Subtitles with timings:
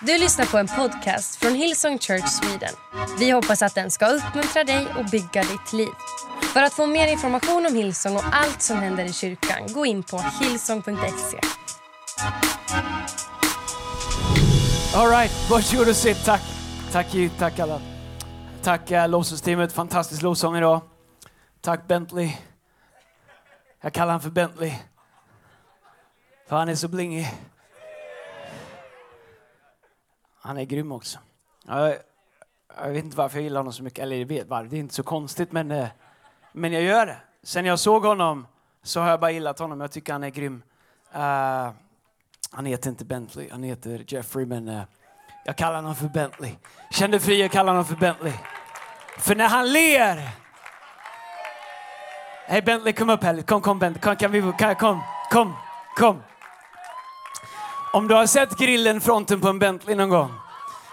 [0.00, 2.74] Du lyssnar på en podcast från Hillsong Church Sweden.
[3.18, 5.88] Vi hoppas att den ska uppmuntra dig och bygga ditt liv.
[6.52, 10.02] För att få mer information om Hillsong och allt som händer i kyrkan, gå in
[10.02, 11.40] på hillsong.se.
[14.94, 16.24] All right, varsågod och sitt.
[16.24, 16.42] Tack.
[16.92, 17.06] Tack
[17.38, 17.80] tack alla.
[18.62, 20.80] Tack eh, uh, lovsångsteamet, fantastisk lovsång idag.
[21.60, 22.30] Tack Bentley.
[23.80, 24.72] Jag kallar han för Bentley.
[26.48, 27.28] För han är så blingig.
[30.46, 31.18] Han är grym också.
[31.66, 31.96] Jag,
[32.76, 34.80] jag vet inte varför jag gillar honom så mycket, eller jag vet varför, det är
[34.80, 35.88] inte så konstigt men, eh,
[36.52, 37.16] men jag gör det.
[37.42, 38.46] Sen jag såg honom
[38.82, 40.62] så har jag bara gillat honom, jag tycker han är grym.
[41.14, 41.70] Uh,
[42.50, 44.82] han heter inte Bentley, han heter Jeffrey men uh,
[45.44, 46.54] jag kallar honom för Bentley.
[46.90, 48.32] Känn dig fri, jag kallar honom för Bentley.
[49.18, 50.28] För när han ler
[52.46, 54.02] Hej Bentley, kom upp här Kom, kom Bentley.
[54.02, 55.00] Kom, kan vi, kan, kom,
[55.30, 55.54] kom,
[55.96, 56.22] kom.
[57.96, 60.34] Om du har sett grillen, fronten på en Bentley någon gång,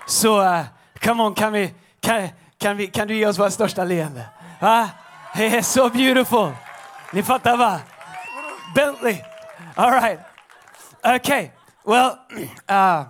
[0.08, 0.62] så uh,
[1.00, 4.26] come on, kan, vi, kan, kan, vi, kan du ge oss vårt största leende?
[4.62, 4.90] Va?
[5.36, 6.52] Det är så beautiful.
[7.14, 7.80] Ni fattar va?
[8.76, 9.18] Bentley.
[9.76, 10.20] All right.
[11.04, 11.50] Okay.
[11.86, 12.12] Well,
[12.72, 13.04] uh,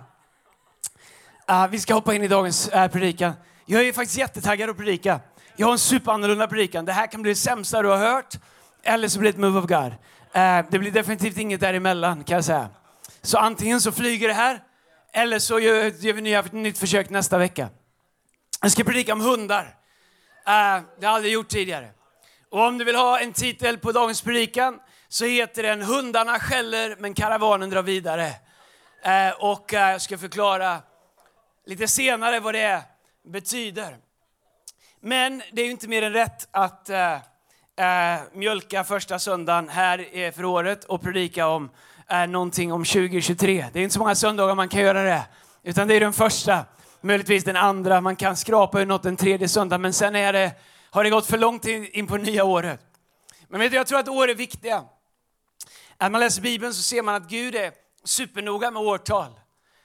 [1.50, 3.32] uh, vi ska hoppa in i dagens uh, predikan.
[3.66, 5.20] Jag är faktiskt jättetaggad att predika.
[5.56, 6.84] Jag har en superannorlunda predikan.
[6.84, 8.34] Det här kan bli det sämsta du har hört,
[8.82, 9.92] eller så blir det ett move of God.
[10.36, 12.68] Uh, det blir definitivt inget däremellan kan jag säga.
[13.24, 14.62] Så antingen så flyger det här,
[15.12, 17.68] eller så gör, gör vi nya, ett nytt försök nästa vecka.
[18.62, 19.64] Jag ska predika om hundar.
[19.64, 19.72] Uh,
[20.44, 21.90] det har jag aldrig gjort tidigare.
[22.50, 26.96] Och om du vill ha en titel på dagens predikan så heter den Hundarna skäller
[26.98, 28.26] men karavanen drar vidare.
[28.26, 30.78] Uh, och uh, jag ska förklara
[31.66, 32.82] lite senare vad det
[33.28, 33.96] betyder.
[35.00, 40.44] Men det är ju inte mer än rätt att uh, mjölka första söndagen här för
[40.44, 41.70] året och predika om
[42.06, 43.66] är någonting om 2023.
[43.72, 45.22] Det är inte så många söndagar man kan göra det,
[45.62, 46.64] utan det är den första,
[47.00, 50.52] möjligtvis den andra, man kan skrapa ur något den tredje söndagen, men sen är det,
[50.90, 52.80] har det gått för långt in på nya året.
[53.48, 54.84] Men vet du, jag tror att år är viktiga.
[56.00, 57.72] När man läser Bibeln så ser man att Gud är
[58.04, 59.30] supernoga med årtal.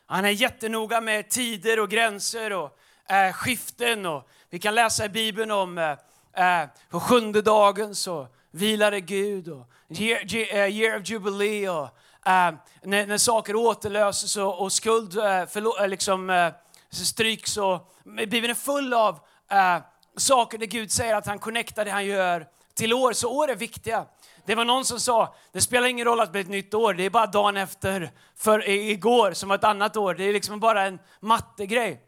[0.06, 2.78] Han är jättenoga med tider och gränser och
[3.10, 4.06] eh, skiften.
[4.06, 5.92] Och vi kan läsa i Bibeln om eh,
[6.34, 11.90] eh på sjunde dagen så vilade Gud och year, eh, year of jubilee och
[12.30, 12.54] Eh,
[12.84, 16.52] när, när saker återlöses och, och skuld eh, förlo- eh, liksom,
[16.92, 17.58] stryks.
[17.58, 19.20] Och, Bibeln är full av
[20.18, 23.14] saker där Gud säger att han connectar det han gör till år.
[23.14, 24.06] Så år är viktiga.
[24.46, 26.94] Det var någon som sa, det spelar ingen roll att det blir ett nytt år,
[26.94, 30.14] det är bara dagen efter för igår som var ett annat år.
[30.14, 32.02] Det är liksom bara en mattegrej.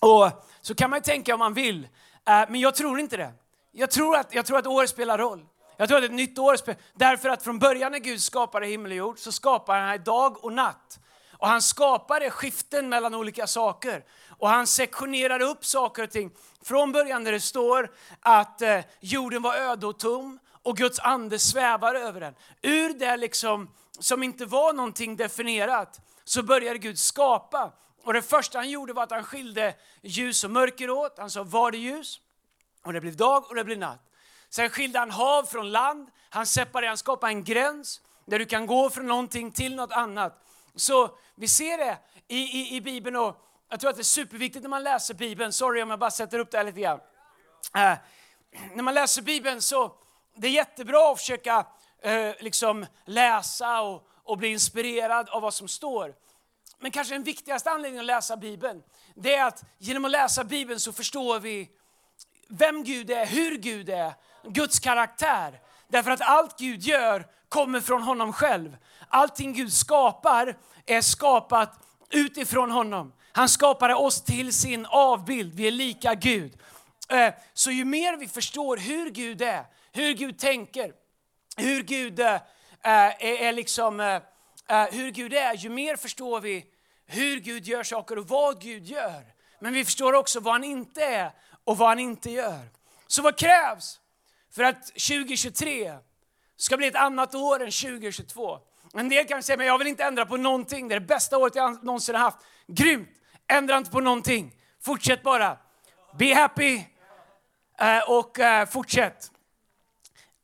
[0.00, 1.88] Och så kan man tänka om man vill,
[2.24, 3.32] men jag tror inte det.
[3.72, 5.46] Jag tror att, jag tror att år spelar roll.
[5.80, 6.56] Jag tror att ett nytt år,
[6.94, 10.52] därför att från början när Gud skapade himmel och jord så skapade han dag och
[10.52, 10.98] natt.
[11.32, 14.04] Och han skapade skiften mellan olika saker.
[14.38, 16.30] Och han sektionerade upp saker och ting.
[16.62, 17.90] Från början där det står
[18.20, 22.34] att eh, jorden var öde och tom och Guds ande svävade över den.
[22.62, 27.72] Ur det liksom, som inte var någonting definierat, så började Gud skapa.
[28.04, 31.18] Och det första han gjorde var att han skilde ljus och mörker åt.
[31.18, 32.20] Han sa, var det ljus?
[32.84, 34.09] Och det blev dag och det blev natt.
[34.50, 38.66] Sen skilde han hav från land, han separerade, han skapade en gräns där du kan
[38.66, 40.46] gå från någonting till något annat.
[40.74, 44.62] Så vi ser det i, i, i Bibeln och jag tror att det är superviktigt
[44.62, 47.00] när man läser Bibeln, sorry om jag bara sätter upp det här lite grann.
[47.74, 47.98] Äh,
[48.74, 49.94] när man läser Bibeln så
[50.36, 51.66] det är jättebra att försöka
[52.02, 56.14] eh, liksom läsa och, och bli inspirerad av vad som står.
[56.78, 58.82] Men kanske den viktigaste anledningen att läsa Bibeln,
[59.14, 61.70] det är att genom att läsa Bibeln så förstår vi
[62.48, 64.14] vem Gud är, hur Gud är
[64.44, 65.60] Guds karaktär.
[65.88, 68.76] Därför att allt Gud gör kommer från honom själv.
[69.08, 70.56] Allting Gud skapar
[70.86, 71.78] är skapat
[72.10, 73.12] utifrån honom.
[73.32, 76.60] Han skapade oss till sin avbild, vi är lika Gud.
[77.08, 80.92] Eh, så ju mer vi förstår hur Gud är, hur Gud tänker,
[81.56, 82.40] hur Gud eh, eh,
[82.82, 84.20] är, är, liksom,
[84.90, 86.66] hur Gud är, ju mer förstår vi
[87.06, 89.24] hur Gud gör saker och vad Gud gör.
[89.60, 91.32] Men vi förstår också vad han inte är
[91.64, 92.68] och vad han inte gör.
[93.06, 93.99] Så vad krävs
[94.54, 95.94] för att 2023
[96.56, 98.58] ska bli ett annat år än 2022.
[98.94, 100.88] En del kan säga, men jag vill inte ändra på någonting.
[100.88, 102.38] Det är det bästa året jag någonsin har haft.
[102.66, 103.08] Grymt!
[103.48, 104.54] Ändra inte på någonting.
[104.82, 105.58] Fortsätt bara.
[106.18, 106.82] Be happy
[107.78, 109.30] eh, och eh, fortsätt.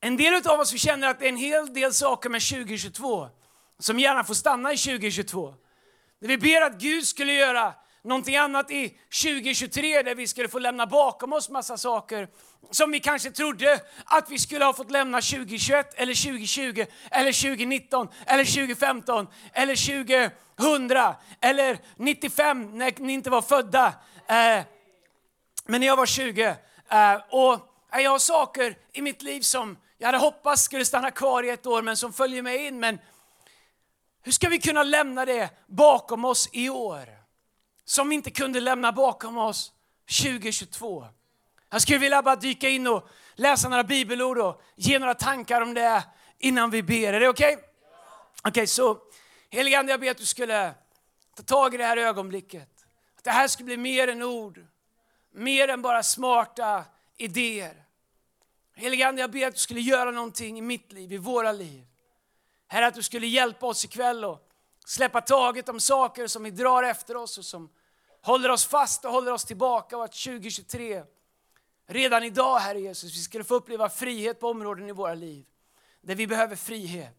[0.00, 3.28] En del av oss vi känner att det är en hel del saker med 2022
[3.78, 5.54] som gärna får stanna i 2022.
[6.20, 7.74] Det Vi ber att Gud skulle göra
[8.06, 12.28] någonting annat i 2023 där vi skulle få lämna bakom oss massa saker
[12.70, 18.08] som vi kanske trodde att vi skulle ha fått lämna 2021 eller 2020 eller 2019
[18.26, 20.04] eller 2015 eller
[20.56, 23.86] 2000 eller 95 när ni inte var födda.
[24.26, 24.64] Eh,
[25.66, 26.42] men när jag var 20.
[26.88, 27.54] Eh, och
[27.92, 31.50] eh, jag har saker i mitt liv som jag hade hoppats skulle stanna kvar i
[31.50, 32.80] ett år men som följer mig in.
[32.80, 32.98] Men
[34.22, 37.15] hur ska vi kunna lämna det bakom oss i år?
[37.88, 39.72] Som vi inte kunde lämna bakom oss
[40.22, 41.06] 2022.
[41.70, 45.74] Jag skulle vilja bara dyka in och läsa några bibelord och ge några tankar om
[45.74, 46.04] det
[46.38, 47.12] innan vi ber.
[47.12, 47.54] Är det okej?
[47.54, 47.64] Okay?
[48.38, 48.98] Okej, okay, så
[49.50, 50.74] helige Ande, jag ber att du skulle
[51.36, 52.68] ta tag i det här ögonblicket.
[53.18, 54.66] Att det här skulle bli mer än ord,
[55.32, 56.84] mer än bara smarta
[57.16, 57.84] idéer.
[58.74, 61.86] Helige Ande, jag ber att du skulle göra någonting i mitt liv, i våra liv.
[62.68, 64.45] Herre, att du skulle hjälpa oss ikväll och
[64.88, 67.70] släppa taget om saker som vi drar efter oss och som
[68.22, 71.02] håller oss fast och håller oss tillbaka och att 2023
[71.86, 75.44] redan idag, Herre Jesus, vi skulle få uppleva frihet på områden i våra liv
[76.00, 77.16] där vi behöver frihet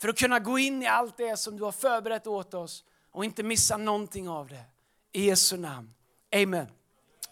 [0.00, 3.24] för att kunna gå in i allt det som du har förberett åt oss och
[3.24, 4.64] inte missa någonting av det.
[5.12, 5.94] I Jesu namn.
[6.34, 6.66] Amen.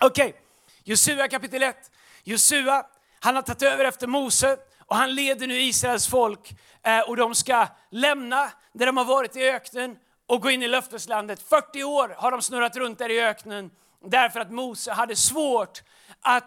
[0.01, 0.41] Okej, okay.
[0.85, 1.91] Josua kapitel 1.
[2.25, 2.87] Josua,
[3.21, 4.59] han har tagit över efter Mose
[4.93, 9.37] och han leder nu Israels folk eh, och de ska lämna där de har varit
[9.37, 11.43] i öknen och gå in i löfteslandet.
[11.43, 13.71] 40 år har de snurrat runt där i öknen
[14.05, 15.83] därför att Mose hade svårt
[16.21, 16.45] att,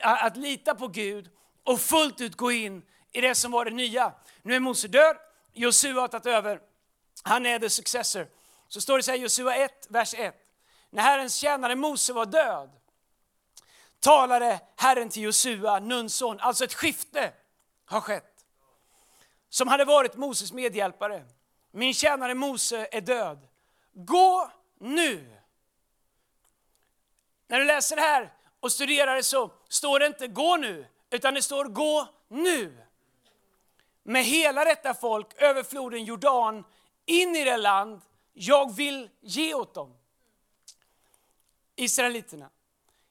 [0.00, 1.30] att lita på Gud
[1.64, 2.82] och fullt ut gå in
[3.12, 4.12] i det som var det nya.
[4.42, 5.16] Nu är Mose död,
[5.52, 6.60] Josua har tagit över.
[7.22, 8.26] Han är the successor.
[8.68, 10.34] Så står det så här i Josua 1, vers 1.
[10.90, 12.70] När Herrens tjänare Mose var död
[14.00, 17.32] talade Herren till Josua, Nuns son, alltså ett skifte
[17.92, 18.44] har skett.
[19.48, 21.24] Som hade varit Moses medhjälpare.
[21.70, 23.48] Min tjänare Mose är död.
[23.92, 25.36] Gå nu.
[27.46, 31.34] När du läser det här och studerar det så står det inte gå nu, utan
[31.34, 32.82] det står gå nu.
[34.02, 36.64] Med hela detta folk över floden Jordan
[37.06, 38.00] in i det land
[38.32, 39.94] jag vill ge åt dem.
[41.76, 42.50] Israeliterna.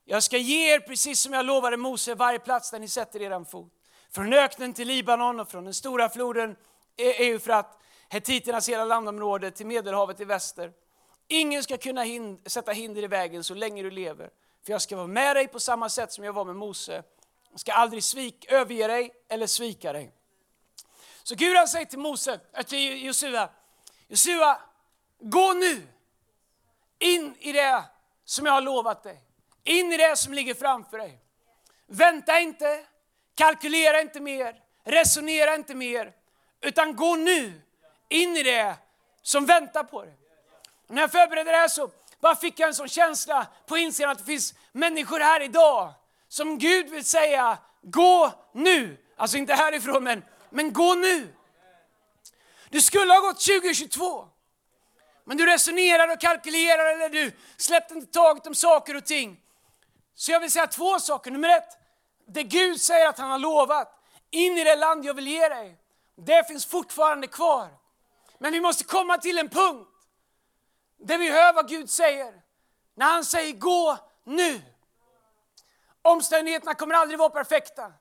[0.05, 3.43] Jag ska ge er, precis som jag lovade Mose, varje plats där ni sätter er
[3.43, 3.80] fot.
[4.13, 6.55] Från öknen till Libanon och från den stora floden
[6.97, 7.79] e- Eufrat,
[8.09, 10.71] hetiternas hela landområde till Medelhavet i väster.
[11.27, 14.29] Ingen ska kunna hind sätta hinder i vägen så länge du lever.
[14.65, 17.03] För jag ska vara med dig på samma sätt som jag var med Mose.
[17.51, 20.11] Jag ska aldrig svik, överge dig eller svika dig.
[21.23, 23.49] Så Gud han säger till Mose, äh, till Josua,
[24.07, 24.61] Josua,
[25.19, 25.87] gå nu
[26.99, 27.83] in i det
[28.25, 29.23] som jag har lovat dig.
[29.63, 31.19] In i det som ligger framför dig.
[31.87, 32.85] Vänta inte,
[33.35, 36.13] kalkylera inte mer, resonera inte mer,
[36.61, 37.61] utan gå nu
[38.09, 38.75] in i det
[39.21, 40.13] som väntar på dig.
[40.87, 44.17] när jag förberedde det här så bara fick jag en sån känsla på insidan att
[44.17, 45.93] det finns människor här idag
[46.27, 48.97] som Gud vill säga, gå nu.
[49.15, 51.33] Alltså inte härifrån, men, men gå nu.
[52.69, 54.27] Du skulle ha gått 2022.
[55.23, 59.39] Men du resonerar och kalkylerar eller du släppte inte taget om saker och ting.
[60.15, 61.31] Så jag vill säga två saker.
[61.31, 61.77] Nummer ett,
[62.27, 65.77] det Gud säger att han har lovat, in i det land jag vill ge dig,
[66.15, 67.69] det finns fortfarande kvar.
[68.37, 69.89] Men vi måste komma till en punkt
[70.97, 72.41] där vi hör vad Gud säger.
[72.95, 74.61] När han säger gå nu.
[76.01, 77.93] Omständigheterna kommer aldrig vara perfekta.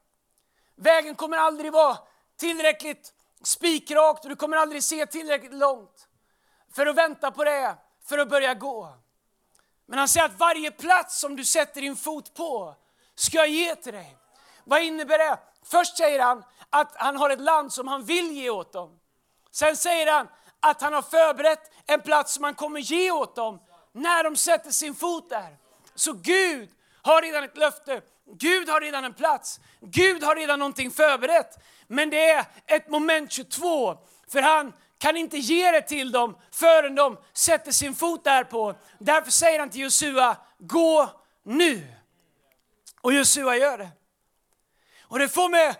[0.74, 1.98] Vägen kommer aldrig vara
[2.36, 6.08] tillräckligt spikrakt och du kommer aldrig se tillräckligt långt
[6.72, 8.94] för att vänta på det, för att börja gå.
[9.86, 12.76] Men han säger att varje plats som du sätter din fot på
[13.20, 14.16] ska jag ge till dig.
[14.64, 15.38] Vad innebär det?
[15.64, 18.98] Först säger han att han har ett land som han vill ge åt dem.
[19.50, 20.28] Sen säger han
[20.60, 23.60] att han har förberett en plats som han kommer ge åt dem
[23.92, 25.56] när de sätter sin fot där.
[25.94, 26.70] Så Gud
[27.02, 31.58] har redan ett löfte, Gud har redan en plats, Gud har redan någonting förberett.
[31.86, 33.96] Men det är ett moment 22,
[34.32, 38.74] för han kan inte ge det till dem förrän de sätter sin fot där på.
[38.98, 41.10] Därför säger han till Josua, gå
[41.44, 41.99] nu.
[43.00, 43.90] Och Josua gör det.
[45.02, 45.74] Och det får mig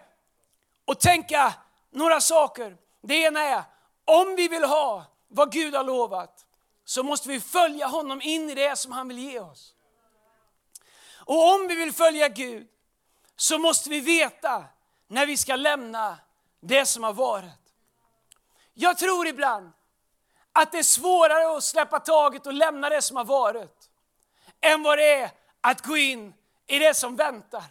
[0.87, 1.55] att tänka
[1.91, 2.77] några saker.
[3.01, 3.63] Det ena är,
[4.05, 6.47] om vi vill ha vad Gud har lovat,
[6.85, 9.75] så måste vi följa honom in i det som han vill ge oss.
[11.15, 12.69] Och om vi vill följa Gud,
[13.37, 14.65] så måste vi veta
[15.07, 16.19] när vi ska lämna
[16.61, 17.75] det som har varit.
[18.75, 19.73] Jag tror ibland
[20.53, 23.91] att det är svårare att släppa taget och lämna det som har varit,
[24.61, 26.35] än vad det är att gå in
[26.71, 27.65] i det som väntar.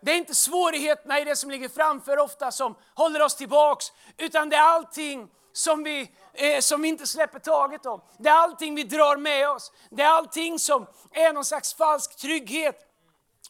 [0.00, 4.48] Det är inte svårigheterna i det som ligger framför ofta som håller oss tillbaks, utan
[4.48, 8.00] det är allting som vi eh, som vi inte släpper taget om.
[8.18, 9.72] Det är allting vi drar med oss.
[9.90, 12.76] Det är allting som är någon slags falsk trygghet.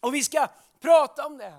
[0.01, 0.49] Och vi ska
[0.81, 1.53] prata om det.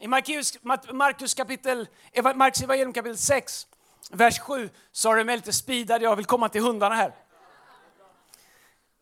[0.00, 0.58] I Markus,
[0.92, 1.88] Markus kapitel,
[2.34, 3.66] Markus evangelium kapitel 6,
[4.10, 7.14] vers 7, så har du lite speedad, jag vill komma till hundarna här.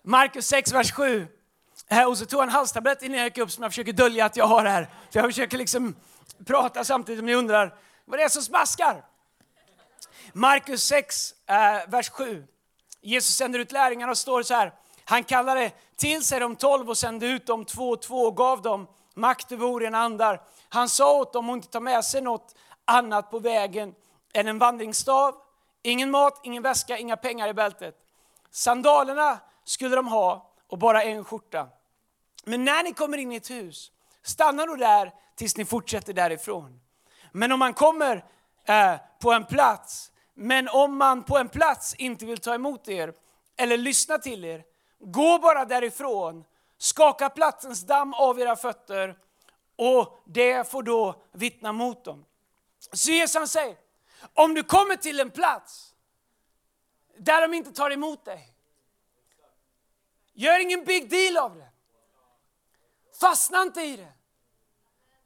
[0.02, 1.28] Markus 6, vers 7.
[1.92, 4.36] Och så tog jag en halstablett innan jag gick upp som jag försöker dölja att
[4.36, 4.88] jag har här.
[5.10, 5.94] För jag försöker liksom
[6.46, 9.04] prata samtidigt som ni undrar vad det är som smaskar.
[10.32, 11.56] Markus 6, eh,
[11.88, 12.46] vers 7.
[13.00, 14.72] Jesus sänder ut lärjungarna och står så här.
[15.04, 18.62] Han kallade till sig de tolv och sände ut dem två och två och gav
[18.62, 20.42] dem makt över orena andar.
[20.68, 23.94] Han sa åt dem att inte ta med sig något annat på vägen
[24.34, 25.34] än en vandringsstav,
[25.82, 27.94] ingen mat, ingen väska, inga pengar i bältet.
[28.50, 31.68] Sandalerna skulle de ha och bara en skjorta.
[32.44, 36.80] Men när ni kommer in i ett hus, stanna då där tills ni fortsätter därifrån.
[37.32, 38.24] Men om man kommer
[38.64, 43.14] eh, på en plats, men om man på en plats inte vill ta emot er
[43.56, 44.64] eller lyssna till er,
[44.98, 46.44] gå bara därifrån,
[46.78, 49.18] skaka platsens damm av era fötter
[49.76, 52.24] och det får då vittna mot dem.
[52.92, 53.76] Så Jesus säger,
[54.34, 55.94] om du kommer till en plats
[57.18, 58.54] där de inte tar emot dig,
[60.32, 61.71] gör ingen big deal av det.
[63.22, 64.12] Fastna inte i det.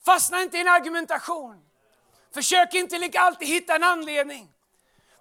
[0.04, 1.56] Fastna inte i en argumentation.
[2.34, 4.48] Försök inte alltid hitta en anledning.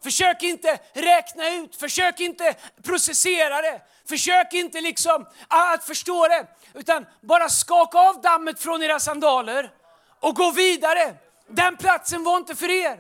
[0.04, 3.82] Försök inte räkna ut, försök inte processera det.
[4.06, 6.48] Försök inte liksom ah, att förstå det.
[6.74, 9.72] Utan bara skaka av dammet från era sandaler
[10.20, 11.16] och gå vidare.
[11.48, 13.00] Den platsen var inte för er.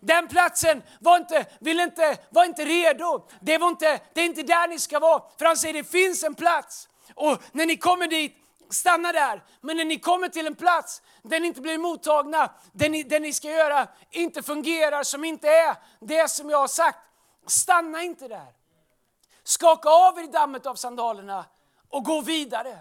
[0.00, 3.28] Den platsen var inte, vill inte, var inte redo.
[3.40, 5.22] Det, var inte, det är inte där ni ska vara.
[5.38, 6.88] För han säger det finns en plats.
[7.14, 8.41] Och när ni kommer dit
[8.74, 9.44] stanna där.
[9.60, 13.20] Men när ni kommer till en plats där ni inte blir mottagna, där ni, där
[13.20, 16.98] ni ska göra inte fungerar, som inte är det som jag har sagt,
[17.46, 18.52] stanna inte där.
[19.44, 21.44] Skaka av er dammet av sandalerna
[21.88, 22.78] och gå vidare.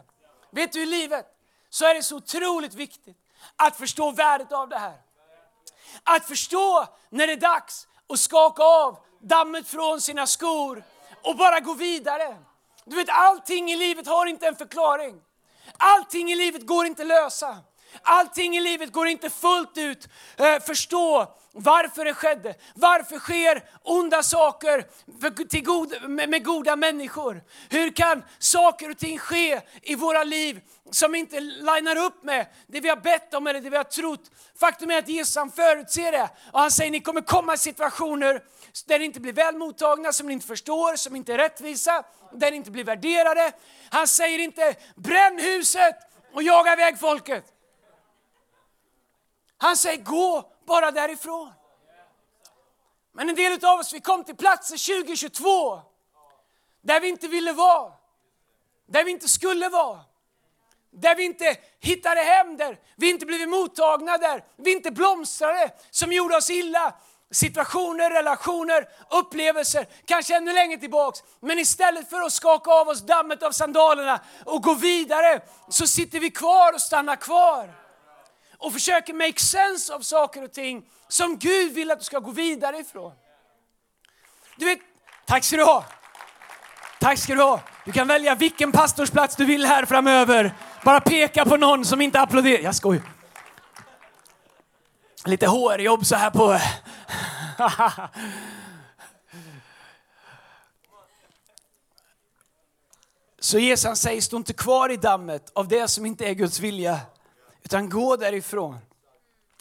[0.52, 1.26] Vet du, i livet
[1.70, 3.18] så är det så otroligt viktigt
[3.56, 5.02] att förstå värdet av det här.
[6.04, 10.84] Att förstå när det är dags att skaka av dammet från sina skor
[11.24, 12.38] och bara gå vidare.
[12.86, 15.22] Du vet, allting i livet har inte en förklaring.
[15.78, 17.58] Allting i livet går inte att lösa.
[18.02, 22.56] Allting i livet går inte fullt ut eh, förstå varför det skedde.
[22.76, 24.86] Varför sker onda saker
[25.48, 27.44] till god, med goda människor?
[27.70, 30.62] Hur kan saker och ting ske i våra liv
[30.92, 34.32] som inte linar upp med det vi har bett om eller det vi har trott?
[34.60, 38.42] Faktum är att Jesus han förutser det och han säger ni kommer komma i situationer
[38.86, 42.52] där ni inte blir väl mottagna, som ni inte förstår, som inte är rättvisa, där
[42.52, 43.52] ni inte blir värderade.
[43.90, 45.96] Han säger inte bränn huset
[46.34, 47.54] och jaga iväg folket.
[49.58, 51.54] Han säger gå bara därifrån.
[53.12, 55.82] Men en del av oss vi kom till platser 2022
[56.82, 57.94] där vi inte ville vara,
[58.86, 60.00] där vi inte skulle vara.
[60.94, 66.12] Där vi inte hittade hem, där vi inte blev mottagna, där vi inte blomstrade, som
[66.12, 66.94] gjorde oss illa.
[67.32, 71.24] Situationer, relationer, upplevelser, kanske ännu längre tillbaks.
[71.40, 76.20] Men istället för att skaka av oss dammet av sandalerna och gå vidare så sitter
[76.20, 77.74] vi kvar och stannar kvar
[78.58, 82.32] och försöker make sense av saker och ting som Gud vill att du ska gå
[82.32, 83.12] vidare ifrån.
[84.56, 84.80] Du vet,
[85.26, 85.86] tack ska du ha.
[87.00, 87.60] Tack ska du ha.
[87.86, 90.54] Du kan välja vilken pastorsplats du vill här framöver.
[90.84, 92.64] Bara peka på någon som inte applåderar.
[92.64, 93.04] Jag skojar.
[95.26, 96.60] Lite HR-jobb så här på...
[103.40, 106.60] Så Jesus han säger, stå inte kvar i dammet av det som inte är Guds
[106.60, 107.00] vilja.
[107.64, 108.78] Utan gå därifrån.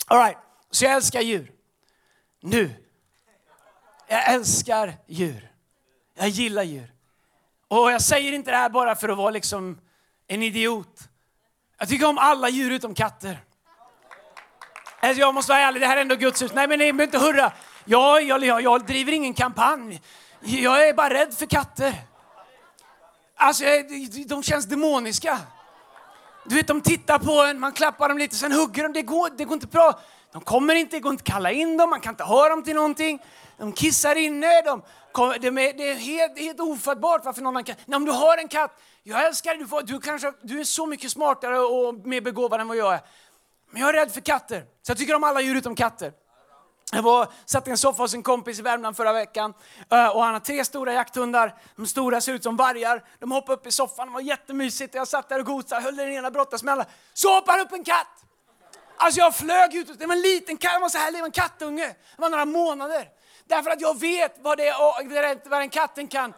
[0.07, 0.39] All right.
[0.71, 1.53] Så jag älskar djur.
[2.41, 2.71] Nu.
[4.09, 5.53] Jag älskar djur.
[6.15, 6.93] Jag gillar djur.
[7.69, 9.79] Och jag säger inte det här bara för att vara liksom
[10.27, 11.09] en idiot.
[11.79, 13.45] Jag tycker om alla djur utom katter.
[15.01, 16.53] Alltså jag måste vara ärlig, det här är ändå Guds hus.
[16.55, 17.53] Nej men ni behöver inte hurra.
[17.85, 20.03] Jag, jag, jag, jag driver ingen kampanj.
[20.41, 21.95] Jag är bara rädd för katter.
[23.37, 23.65] Alltså
[24.27, 25.39] de känns demoniska.
[26.45, 28.93] Du vet, de tittar på en, man klappar dem lite, sen hugger de.
[28.93, 30.01] Det går, det går inte bra.
[30.33, 32.63] De kommer inte, det går inte att kalla in dem, man kan inte ha dem
[32.63, 33.23] till någonting.
[33.59, 34.83] De kissar inne, de,
[35.41, 37.77] det är, det är helt, helt ofattbart varför någon kan...
[37.87, 40.65] Nej, om du har en katt, jag älskar dig, du, får, du, kanske, du är
[40.65, 43.01] så mycket smartare och mer begåvad än vad jag är.
[43.71, 46.13] Men jag är rädd för katter, så jag tycker om alla djur utom katter.
[46.93, 49.55] Jag var, satt i en soffa hos en kompis i Värmland förra veckan
[49.91, 51.55] eh, och han har tre stora jakthundar.
[51.77, 53.05] De stora ser ut som vargar.
[53.19, 54.95] De hoppade upp i soffan, det var jättemysigt.
[54.95, 56.87] Jag satt där och gosade, höll den ena brottas med alla.
[57.15, 58.07] Så hoppade upp en katt!
[58.97, 61.27] Alltså jag flög ut, det var en liten katt, det var så här, det var
[61.27, 61.87] en kattunge.
[61.87, 63.09] Det var några månader.
[63.47, 64.75] Därför att jag vet vad, det,
[65.45, 66.35] vad den katten kan,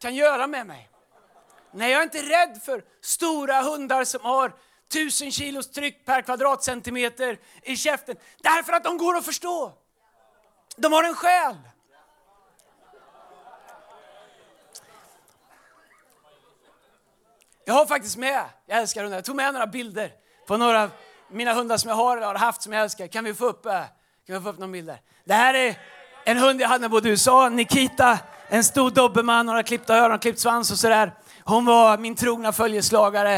[0.00, 0.88] kan göra med mig.
[1.72, 4.52] Nej, jag är inte rädd för stora hundar som har
[4.92, 8.16] tusen kilos tryck per kvadratcentimeter i käften.
[8.42, 9.72] Därför att de går att förstå.
[10.78, 11.56] De har en själ.
[17.64, 20.12] Jag har faktiskt med, jag älskar hundar, jag tog med några bilder
[20.46, 20.90] på några av
[21.30, 23.06] mina hundar som jag har eller har haft som jag älskar.
[23.06, 23.72] Kan vi få upp, eh,
[24.26, 25.00] kan vi få upp några bilder?
[25.24, 25.78] Det här är
[26.24, 28.18] en hund jag hade när jag bodde i USA, Nikita.
[28.48, 31.14] En stor dobermann, några klippta öron, klippt svans och sådär.
[31.44, 33.36] Hon var min trogna följeslagare.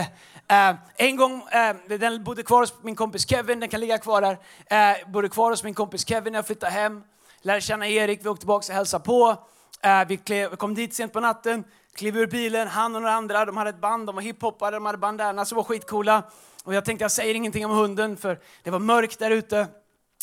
[0.48, 4.20] Eh, en gång, eh, den bodde kvar hos min kompis Kevin, den kan ligga kvar
[4.20, 4.38] där.
[4.66, 7.02] Eh, bodde kvar hos min kompis Kevin när jag flyttade hem.
[7.42, 9.36] Lärde känna Erik, vi åkte tillbaka och hälsade på.
[9.82, 13.44] Eh, vi, klev, kom dit sent på natten, klev ur bilen, han och några andra,
[13.44, 16.22] de hade ett band, de var hiphoppare, de hade bandana som var skitcoola.
[16.64, 19.66] Och jag tänkte jag säger ingenting om hunden för det var mörkt där ute.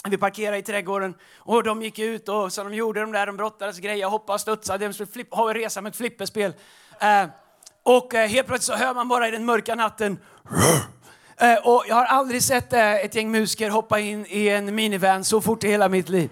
[0.09, 3.37] Vi parkerade i trädgården och de gick ut och så de gjorde de där, de
[3.37, 6.53] brottades, grejade, hoppade, studsade, de skulle flip, ha en resa med ett flipperspel.
[6.99, 7.25] Eh,
[7.83, 10.19] och eh, helt plötsligt så hör man bara i den mörka natten
[11.37, 15.23] eh, och jag har aldrig sett eh, ett gäng musiker hoppa in i en minivan
[15.23, 16.29] så fort i hela mitt liv.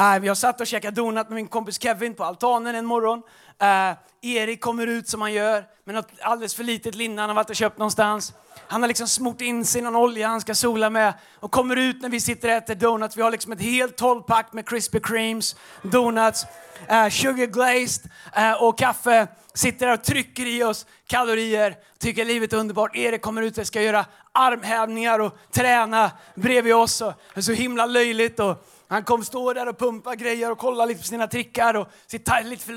[0.00, 3.22] Eh, Jag satt och käkade donut med min kompis Kevin på altanen en morgon.
[3.58, 3.92] Eh,
[4.22, 7.50] Erik kommer ut som han gör med något alldeles för litet linne han har varit
[7.50, 8.32] och köpt någonstans.
[8.68, 12.02] Han har liksom smort in sig någon olja han ska sola med och kommer ut
[12.02, 13.16] när vi sitter och äter donuts.
[13.16, 16.46] Vi har liksom ett helt tolvpack med Krispy Kremes, donuts,
[16.90, 19.26] uh, sugar glazed uh, och kaffe.
[19.54, 22.96] Sitter där och trycker i oss kalorier, tycker livet är underbart.
[22.96, 27.00] Erik kommer ut och ska göra armhävningar och träna bredvid oss.
[27.00, 28.40] Och det är så himla löjligt.
[28.40, 31.88] Och han kom stå där och pumpa grejer och kolla lite på sina trickar och
[32.06, 32.72] sitt lite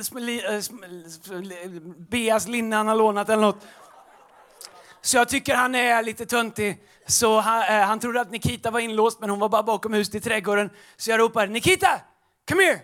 [0.45, 1.69] eh,
[2.09, 3.65] Beas linne han har lånat eller något.
[5.01, 6.77] Så jag tycker han är lite töntig.
[7.07, 10.15] Så han, eh, han trodde att Nikita var inlåst men hon var bara bakom huset
[10.15, 10.69] i trädgården.
[10.97, 12.01] Så jag ropar Nikita,
[12.49, 12.79] come here!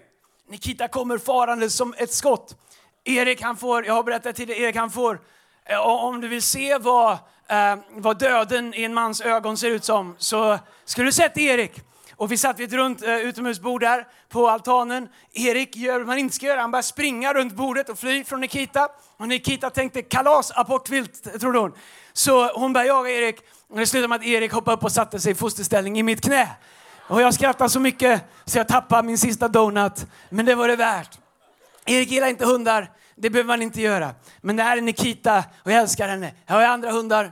[0.50, 2.56] Nikita kommer farande som ett skott.
[3.04, 5.22] Erik han får, jag har berättat tidigare, Erik han får,
[5.66, 7.12] eh, om du vill se vad,
[7.48, 11.82] eh, vad döden i en mans ögon ser ut som så skulle du sett Erik.
[12.20, 15.08] Och vi satt vid ett runt eh, utomhusbord där på altanen.
[15.34, 16.62] Erik gör vad man inte ska göra.
[16.62, 18.90] Han börjar springa runt bordet och fly från Nikita.
[19.18, 21.74] Och Nikita tänkte kalas, apportvilt, trodde hon.
[22.14, 23.40] Så hon började jaga Erik.
[23.70, 26.22] Och det slutade med att Erik hoppade upp och satte sig i fosterställning i mitt
[26.22, 26.50] knä.
[27.08, 30.06] Och jag skrattade så mycket så jag tappade min sista donut.
[30.30, 31.20] Men det var det värt.
[31.86, 32.92] Erik gillar inte hundar.
[33.16, 34.14] Det behöver man inte göra.
[34.42, 36.34] Men det här är Nikita och jag älskar henne.
[36.46, 37.32] Jag har andra hundar.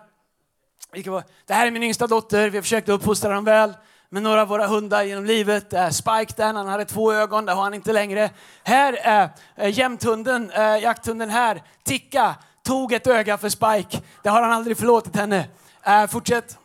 [1.45, 2.49] Det här är min yngsta dotter.
[2.49, 3.73] Vi har försökt uppfostra dem väl
[4.09, 5.73] med några av våra hundar genom livet.
[5.91, 8.29] Spike där, han hade två ögon, det har han inte längre.
[8.63, 14.01] Här är eh, jämthunden, eh, jakthunden här, Ticka, tog ett öga för Spike.
[14.23, 15.47] Det har han aldrig förlåtit henne.
[15.83, 16.57] Eh, fortsätt.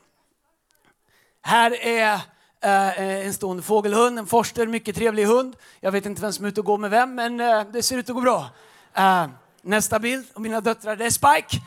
[1.42, 2.20] Här är
[2.64, 5.56] en stående fågelhund, en forster, mycket trevlig hund.
[5.80, 7.36] Jag vet inte vem som är ute och går med vem, men
[7.72, 8.46] det ser ut att gå bra.
[9.62, 11.62] Nästa bild, och mina döttrar, det är Spike.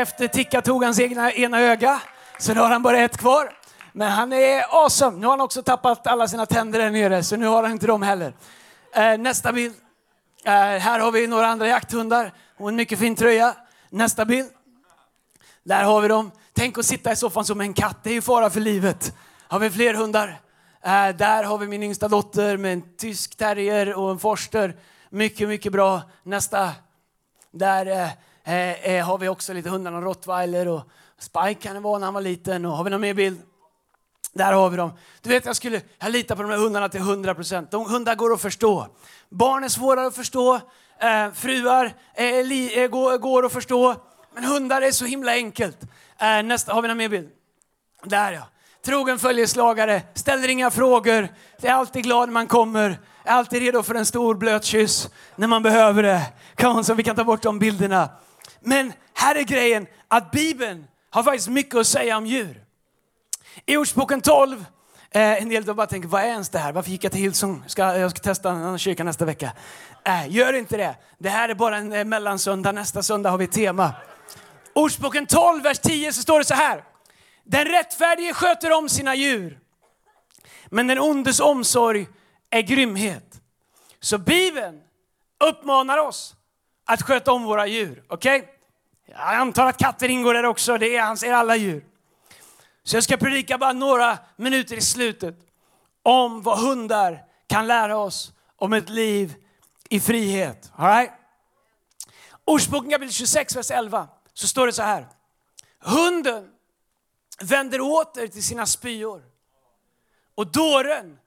[0.00, 2.00] Efter Ticka tog hans egna ena öga,
[2.38, 3.52] så nu har han bara ett kvar.
[3.92, 5.18] Men han är awesome.
[5.18, 7.86] Nu har han också tappat alla sina tänder där nere, så nu har han inte
[7.86, 8.34] dem heller.
[8.94, 9.74] Eh, nästa bild.
[10.44, 13.54] Eh, här har vi några andra jakthundar och en mycket fin tröja.
[13.90, 14.48] Nästa bild.
[15.62, 16.30] Där har vi dem.
[16.52, 19.14] Tänk att sitta i soffan som en katt, det är ju fara för livet.
[19.48, 20.40] Har vi fler hundar?
[20.82, 24.76] Eh, där har vi min yngsta dotter med en tysk terrier och en forster.
[25.10, 26.02] Mycket, mycket bra.
[26.22, 26.70] Nästa.
[27.50, 28.10] Där
[28.44, 30.82] eh, eh, har vi också lite hundar, en rottweiler och
[31.18, 32.64] Spike kan det vara när han var liten.
[32.64, 33.40] Och har vi någon mer bild?
[34.32, 34.92] Där har vi dem.
[35.22, 37.72] Du vet, jag, skulle, jag litar på de här hundarna till 100 procent.
[37.72, 38.86] hundar går att förstå.
[39.28, 40.54] Barn är svårare att förstå.
[41.00, 43.96] Eh, fruar är, li, är, går, går att förstå.
[44.34, 45.78] Men hundar är så himla enkelt.
[46.18, 47.28] Eh, nästa, har vi någon mer bild?
[48.04, 48.42] Där ja.
[48.84, 51.28] Trogen följeslagare, ställer inga frågor,
[51.62, 55.46] är alltid glad när man kommer, är alltid redo för en stor blöt kyss när
[55.46, 56.22] man behöver det.
[56.56, 58.08] Kom så vi kan ta bort de bilderna.
[58.60, 62.64] Men här är grejen att Bibeln har faktiskt mycket att säga om djur.
[63.66, 64.64] I Ordsboken 12,
[65.10, 66.72] eh, en del av bara tänker, vad är ens det här?
[66.72, 67.64] Varför gick jag till Hillsong?
[67.66, 69.52] Ska, jag ska testa en annan kyrka nästa vecka.
[70.04, 70.96] Eh, gör inte det.
[71.18, 72.72] Det här är bara en eh, mellansöndag.
[72.72, 73.92] Nästa söndag har vi ett tema.
[74.74, 76.84] Ordsboken 12, vers 10 så står det så här.
[77.44, 79.58] Den rättfärdige sköter om sina djur,
[80.66, 82.08] men den ondes omsorg
[82.50, 83.40] är grymhet.
[84.00, 84.80] Så Bibeln
[85.44, 86.34] uppmanar oss
[86.86, 88.02] att sköta om våra djur.
[88.08, 88.38] Okej?
[88.38, 88.50] Okay?
[89.06, 90.78] Jag antar att katter ingår där också.
[90.78, 91.84] Det är, han säger alla djur.
[92.82, 95.36] Så jag ska predika bara några minuter i slutet
[96.02, 99.34] om vad hundar kan lära oss om ett liv
[99.88, 100.72] i frihet.
[100.76, 101.12] All right?
[102.44, 105.08] Ordspråken kapitel 26, vers 11, så står det så här.
[105.78, 106.50] Hunden
[107.40, 109.22] vänder åter till sina spyor
[110.34, 111.18] och dåren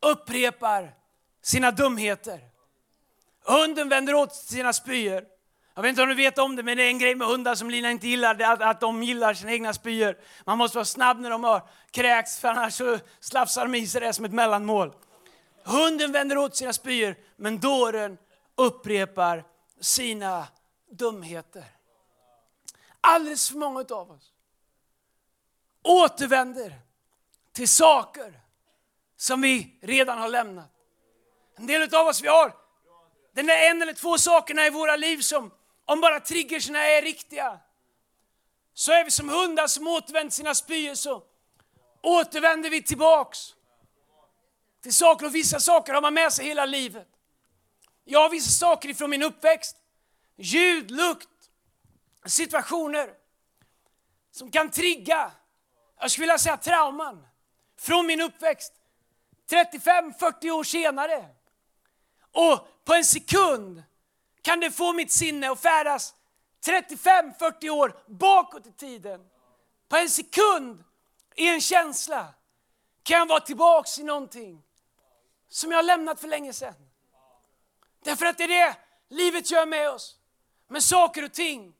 [0.00, 0.94] upprepar
[1.42, 2.40] sina dumheter.
[3.44, 5.24] Hunden vänder åter till sina spyor.
[5.80, 7.54] Jag vet inte om du vet om det, men det är en grej med hundar
[7.54, 10.18] som Lina inte gillar, det att, att de gillar sina egna spyor.
[10.44, 14.00] Man måste vara snabb när de har kräks, för annars så slafsar de i sig
[14.00, 14.92] det som ett mellanmål.
[15.64, 18.18] Hunden vänder åt sina spyor, men dåren
[18.54, 19.44] upprepar
[19.80, 20.46] sina
[20.90, 21.64] dumheter.
[23.00, 24.32] Alldeles för många av oss
[25.82, 26.74] återvänder
[27.52, 28.40] till saker
[29.16, 30.70] som vi redan har lämnat.
[31.56, 32.52] En del av oss vi har
[33.32, 35.50] den där en eller två sakerna i våra liv som,
[35.90, 37.60] om bara triggerserna är riktiga,
[38.74, 41.22] så är vi som hundar som återvänt sina spyor så
[42.02, 43.54] återvänder vi tillbaks
[44.82, 47.08] till saker och vissa saker har man med sig hela livet.
[48.04, 49.76] Jag har vissa saker ifrån min uppväxt,
[50.36, 51.28] ljud, lukt,
[52.26, 53.10] situationer
[54.30, 55.32] som kan trigga,
[56.00, 57.26] jag skulle vilja säga trauman,
[57.78, 58.72] från min uppväxt
[59.50, 61.28] 35-40 år senare.
[62.32, 63.82] Och på en sekund
[64.42, 66.14] kan det få mitt sinne att färdas
[66.66, 69.20] 35-40 år bakåt i tiden.
[69.88, 70.84] På en sekund,
[71.36, 72.34] i en känsla,
[73.02, 74.62] kan jag vara tillbaks i någonting
[75.48, 76.74] som jag har lämnat för länge sedan.
[78.04, 78.76] Därför att det är det
[79.08, 80.16] livet gör med oss.
[80.68, 81.74] Med saker och ting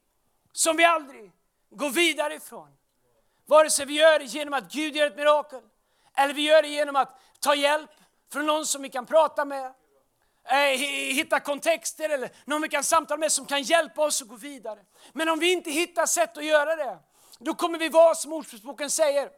[0.53, 1.33] som vi aldrig
[1.71, 2.69] går vidare ifrån.
[3.47, 5.63] Vare sig vi gör det genom att Gud gör ett mirakel,
[6.15, 7.91] eller vi gör det genom att ta hjälp
[8.33, 9.75] från någon som vi kan prata med,
[10.51, 10.79] Eh,
[11.15, 14.81] hitta kontexter eller någon vi kan samtala med som kan hjälpa oss att gå vidare.
[15.13, 16.99] Men om vi inte hittar sätt att göra det,
[17.39, 19.31] då kommer vi vara som Ordspråksboken säger,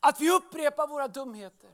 [0.00, 1.70] att vi upprepar våra dumheter.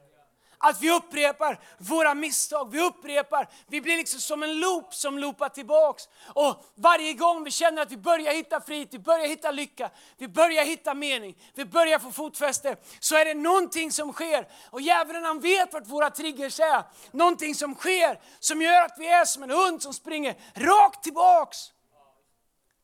[0.64, 5.48] Att vi upprepar våra misstag, vi upprepar, vi blir liksom som en loop som loopar
[5.48, 6.09] tillbaks.
[6.27, 10.29] Och varje gång vi känner att vi börjar hitta frihet, vi börjar hitta lycka, vi
[10.29, 14.48] börjar hitta mening, vi börjar få fotfäste, så är det någonting som sker.
[14.70, 16.85] Och djävulen han vet vart våra triggers är.
[17.11, 21.59] Någonting som sker som gör att vi är som en hund som springer rakt tillbaks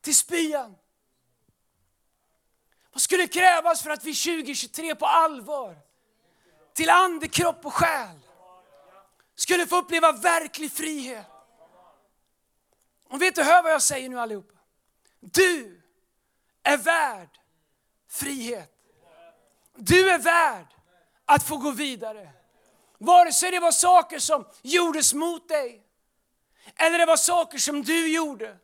[0.00, 0.74] till spyan.
[2.92, 5.87] Vad skulle krävas för att vi 2023 på allvar
[6.78, 8.18] till ande, kropp och själ
[9.34, 11.26] skulle få uppleva verklig frihet.
[13.08, 14.54] Och vet du, hör vad jag säger nu allihopa.
[15.20, 15.82] Du
[16.62, 17.28] är värd
[18.10, 18.72] frihet.
[19.76, 20.66] Du är värd
[21.24, 22.30] att få gå vidare.
[22.98, 25.82] Vare sig det var saker som gjordes mot dig,
[26.76, 28.56] eller det var saker som du gjorde.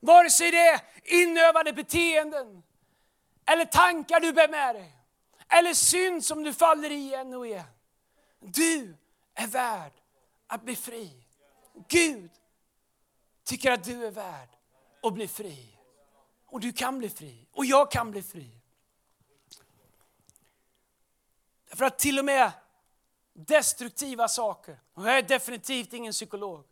[0.00, 2.62] Vare sig det är inövade beteenden,
[3.46, 4.99] eller tankar du bär med dig
[5.50, 7.64] eller synd som du faller i igen och igen.
[8.40, 8.96] Du
[9.34, 9.92] är värd
[10.46, 11.24] att bli fri.
[11.88, 12.30] Gud
[13.44, 14.48] tycker att du är värd
[15.02, 15.76] att bli fri.
[16.46, 17.46] Och du kan bli fri.
[17.52, 18.60] Och jag kan bli fri.
[21.66, 22.52] För att till och med
[23.32, 26.64] destruktiva saker, och jag är definitivt ingen psykolog,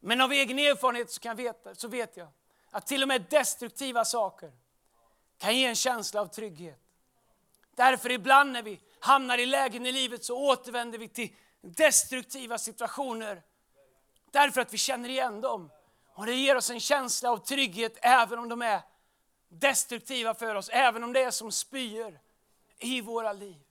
[0.00, 2.28] men av egen erfarenhet så, kan jag veta, så vet jag
[2.70, 4.52] att till och med destruktiva saker
[5.38, 6.79] kan ge en känsla av trygghet.
[7.76, 13.42] Därför ibland när vi hamnar i lägen i livet så återvänder vi till destruktiva situationer.
[14.30, 15.70] Därför att vi känner igen dem.
[16.14, 18.80] Och det ger oss en känsla av trygghet även om de är
[19.48, 20.68] destruktiva för oss.
[20.72, 22.20] Även om det är som spyor
[22.78, 23.62] i våra liv.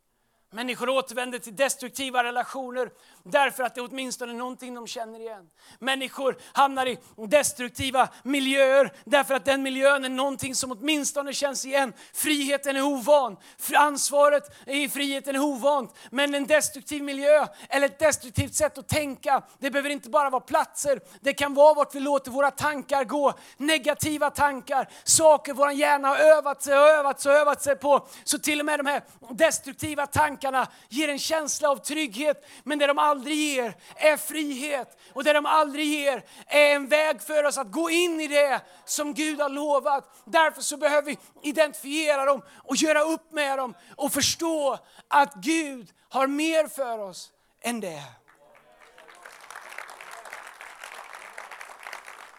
[0.52, 2.90] Människor återvänder till destruktiva relationer
[3.24, 5.44] därför att det är åtminstone någonting de känner igen.
[5.80, 11.94] Människor hamnar i destruktiva miljöer därför att den miljön är någonting som åtminstone känns igen.
[12.14, 13.38] Friheten är ovan,
[13.76, 15.96] ansvaret i friheten är ovant.
[16.12, 20.42] Men en destruktiv miljö eller ett destruktivt sätt att tänka, det behöver inte bara vara
[20.42, 21.00] platser.
[21.22, 23.34] Det kan vara vart vi låter våra tankar gå.
[23.58, 28.08] Negativa tankar, saker vår hjärna har övat sig och övat sig och övat sig på.
[28.24, 32.46] Så till och med de här destruktiva tankarna tankarna ger en känsla av trygghet.
[32.64, 34.98] Men det de aldrig ger är frihet.
[35.14, 38.62] Och det de aldrig ger är en väg för oss att gå in i det
[38.86, 40.22] som Gud har lovat.
[40.26, 45.88] Därför så behöver vi identifiera dem och göra upp med dem och förstå att Gud
[46.10, 48.04] har mer för oss än det.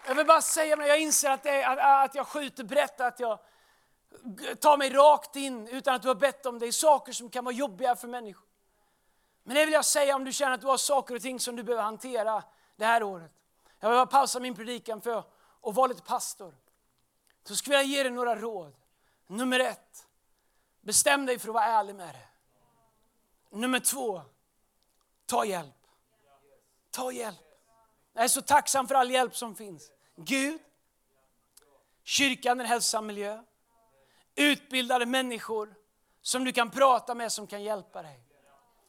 [0.06, 3.20] Jag vill bara säga, men jag inser att, det, att, att jag skjuter brett, att
[3.20, 3.38] jag
[4.60, 7.44] Ta mig rakt in utan att du har bett om det, i saker som kan
[7.44, 8.48] vara jobbiga för människor.
[9.42, 11.56] Men det vill jag säga om du känner att du har saker och ting som
[11.56, 12.44] du behöver hantera
[12.76, 13.32] det här året.
[13.80, 16.54] Jag vill pausa min predikan för att vara lite pastor.
[17.44, 18.74] Så skulle jag ge dig några råd.
[19.26, 20.06] Nummer ett,
[20.80, 22.28] bestäm dig för att vara ärlig med det.
[23.56, 24.22] Nummer två,
[25.26, 25.86] ta hjälp.
[26.90, 27.38] Ta hjälp.
[28.12, 29.90] Jag är så tacksam för all hjälp som finns.
[30.16, 30.60] Gud,
[32.02, 33.44] kyrkan är en hälsosam miljö,
[34.40, 35.74] utbildade människor
[36.22, 38.20] som du kan prata med som kan hjälpa dig.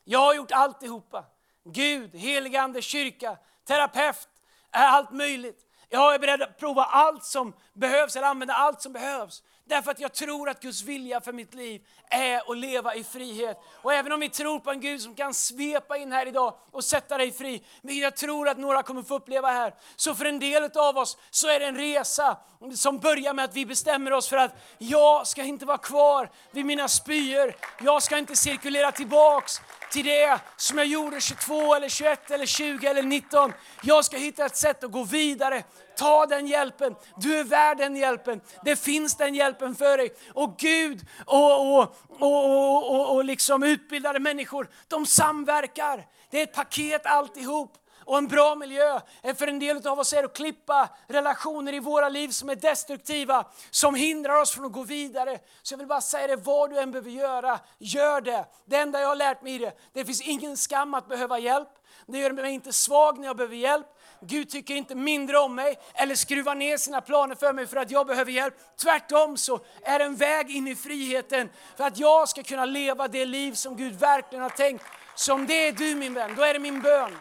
[0.03, 1.25] Jag har gjort alltihopa.
[1.63, 3.37] Gud, heligande, kyrka,
[3.67, 4.29] terapeut,
[4.69, 5.67] allt möjligt.
[5.89, 9.43] Jag är beredd att prova allt som behövs, eller använda allt som behövs.
[9.65, 13.57] Därför att jag tror att Guds vilja för mitt liv är att leva i frihet.
[13.81, 16.83] Och även om vi tror på en Gud som kan svepa in här idag och
[16.83, 20.39] sätta dig fri, vilket jag tror att några kommer få uppleva här, så för en
[20.39, 22.37] del av oss så är det en resa
[22.75, 26.65] som börjar med att vi bestämmer oss för att jag ska inte vara kvar vid
[26.65, 27.55] mina spyor.
[27.81, 32.87] Jag ska inte cirkulera tillbaks till det som jag gjorde 22 eller 21 eller 20
[32.87, 33.53] eller 19.
[33.81, 35.63] Jag ska hitta ett sätt att gå vidare.
[35.97, 36.95] Ta den hjälpen.
[37.17, 38.41] Du är värd den hjälpen.
[38.65, 40.09] Det finns den hjälpen för dig.
[40.33, 46.05] Och Gud och, och, och, och, och liksom utbildade människor, de samverkar.
[46.31, 48.99] Det är ett paket alltihop och en bra miljö.
[49.37, 52.55] För en del av oss är det att klippa relationer i våra liv som är
[52.55, 55.39] destruktiva, som hindrar oss från att gå vidare.
[55.61, 58.45] Så jag vill bara säga det, vad du än behöver göra, gör det.
[58.65, 61.69] Det enda jag har lärt mig i det, det finns ingen skam att behöva hjälp.
[62.07, 63.87] Det gör mig inte svag när jag behöver hjälp.
[64.21, 67.91] Gud tycker inte mindre om mig eller skruvar ner sina planer för mig för att
[67.91, 68.55] jag behöver hjälp.
[68.81, 73.07] Tvärtom så är det en väg in i friheten för att jag ska kunna leva
[73.07, 74.85] det liv som Gud verkligen har tänkt.
[75.15, 77.11] Så om det är du min vän, då är det min bön.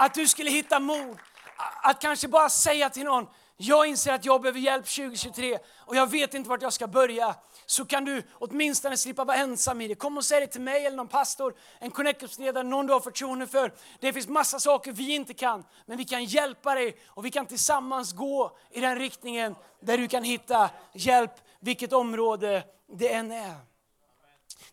[0.00, 1.18] Att du skulle hitta mod
[1.82, 6.10] att kanske bara säga till någon, jag inser att jag behöver hjälp 2023 och jag
[6.10, 7.34] vet inte vart jag ska börja.
[7.66, 9.94] Så kan du åtminstone slippa vara ensam i det.
[9.94, 13.46] Kom och säg det till mig eller någon pastor, en connectupsledare, någon du har förtroende
[13.46, 13.72] för.
[14.00, 17.46] Det finns massa saker vi inte kan, men vi kan hjälpa dig och vi kan
[17.46, 22.64] tillsammans gå i den riktningen där du kan hitta hjälp, vilket område
[22.98, 23.56] det än är.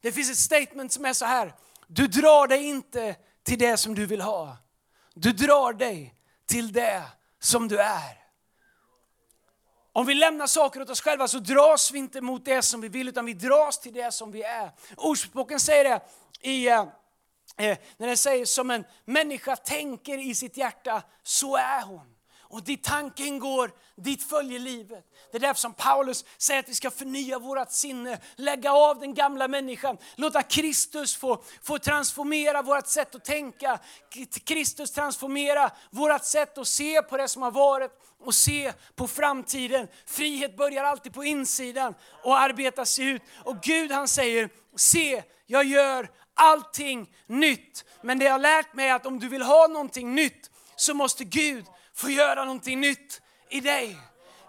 [0.02, 1.54] Det finns ett statement som är så här,
[1.88, 4.58] du drar dig inte till det som du vill ha.
[5.19, 7.03] Du drar dig till det
[7.39, 8.17] som du är.
[9.91, 12.88] Om vi lämnar saker åt oss själva så dras vi inte mot det som vi
[12.88, 14.71] vill utan vi dras till det som vi är.
[14.97, 16.01] Ordspråken säger det
[16.41, 16.80] i, eh,
[17.58, 22.16] eh när den säger som en människa tänker i sitt hjärta, så är hon.
[22.50, 25.06] Och dit tanken går, dit följer livet.
[25.32, 29.14] Det är därför som Paulus säger att vi ska förnya vårt sinne, lägga av den
[29.14, 33.80] gamla människan, låta Kristus få, få transformera vårt sätt att tänka,
[34.44, 39.88] Kristus transformera vårt sätt att se på det som har varit och se på framtiden.
[40.06, 43.22] Frihet börjar alltid på insidan och arbetas sig ut.
[43.44, 47.86] Och Gud han säger, se jag gör allting nytt.
[48.02, 50.94] Men det jag har lärt mig är att om du vill ha någonting nytt så
[50.94, 51.66] måste Gud
[51.98, 53.98] få göra någonting nytt i dig.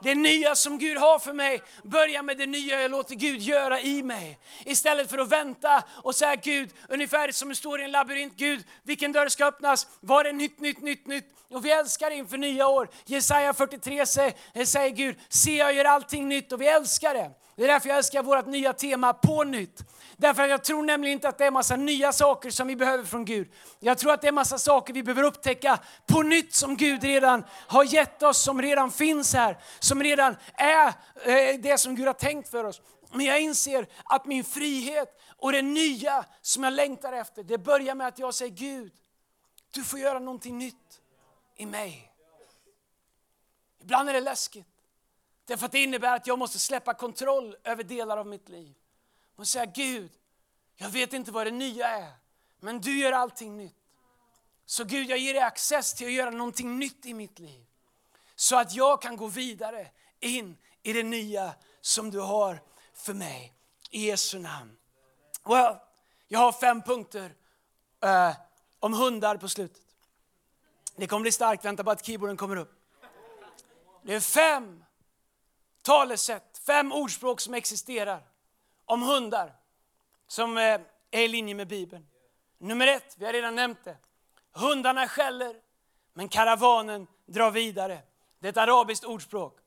[0.02, 3.80] Det nya som Gud har för mig, börja med det nya jag låter Gud göra
[3.80, 4.38] i mig.
[4.64, 8.64] Istället för att vänta och säga Gud, ungefär som du står i en labyrint, Gud,
[8.82, 9.86] vilken dörr ska öppnas?
[10.00, 11.24] Var det nytt, nytt, nytt, nytt?
[11.50, 12.88] Och vi älskar inför nya år.
[13.04, 17.30] Jesaja 43 säger, säger Gud, se jag gör allting nytt och vi älskar det.
[17.58, 19.84] Det är därför jag älskar vårt nya tema, på nytt.
[20.16, 23.04] Därför att jag tror nämligen inte att det är massa nya saker som vi behöver
[23.04, 23.52] från Gud.
[23.80, 27.44] Jag tror att det är massa saker vi behöver upptäcka på nytt som Gud redan
[27.50, 32.14] har gett oss, som redan finns här, som redan är eh, det som Gud har
[32.14, 32.80] tänkt för oss.
[33.12, 37.94] Men jag inser att min frihet och det nya som jag längtar efter, det börjar
[37.94, 38.92] med att jag säger Gud,
[39.70, 41.00] du får göra någonting nytt
[41.56, 42.12] i mig.
[43.80, 44.77] Ibland är det läskigt.
[45.48, 48.74] Därför att det innebär att jag måste släppa kontroll över delar av mitt liv.
[49.36, 50.10] Och säga Gud,
[50.76, 52.12] jag vet inte vad det nya är,
[52.60, 53.76] men du gör allting nytt.
[54.66, 57.66] Så Gud, jag ger dig access till att göra någonting nytt i mitt liv.
[58.36, 62.62] Så att jag kan gå vidare in i det nya som du har
[62.94, 63.54] för mig.
[63.90, 64.76] I Jesu namn.
[65.44, 65.76] Well,
[66.26, 67.34] jag har fem punkter
[68.04, 68.36] uh,
[68.78, 69.82] om hundar på slutet.
[70.96, 72.72] Det kommer bli starkt, vänta bara att keyboarden kommer upp.
[74.02, 74.84] Det är fem
[75.82, 78.22] talesätt, fem ordspråk som existerar
[78.84, 79.52] om hundar
[80.28, 82.06] som eh, är i linje med Bibeln.
[82.58, 83.96] Nummer ett, vi har redan nämnt det.
[84.52, 85.56] Hundarna skäller,
[86.12, 88.02] men karavanen drar vidare.
[88.38, 89.58] Det är ett arabiskt ordspråk.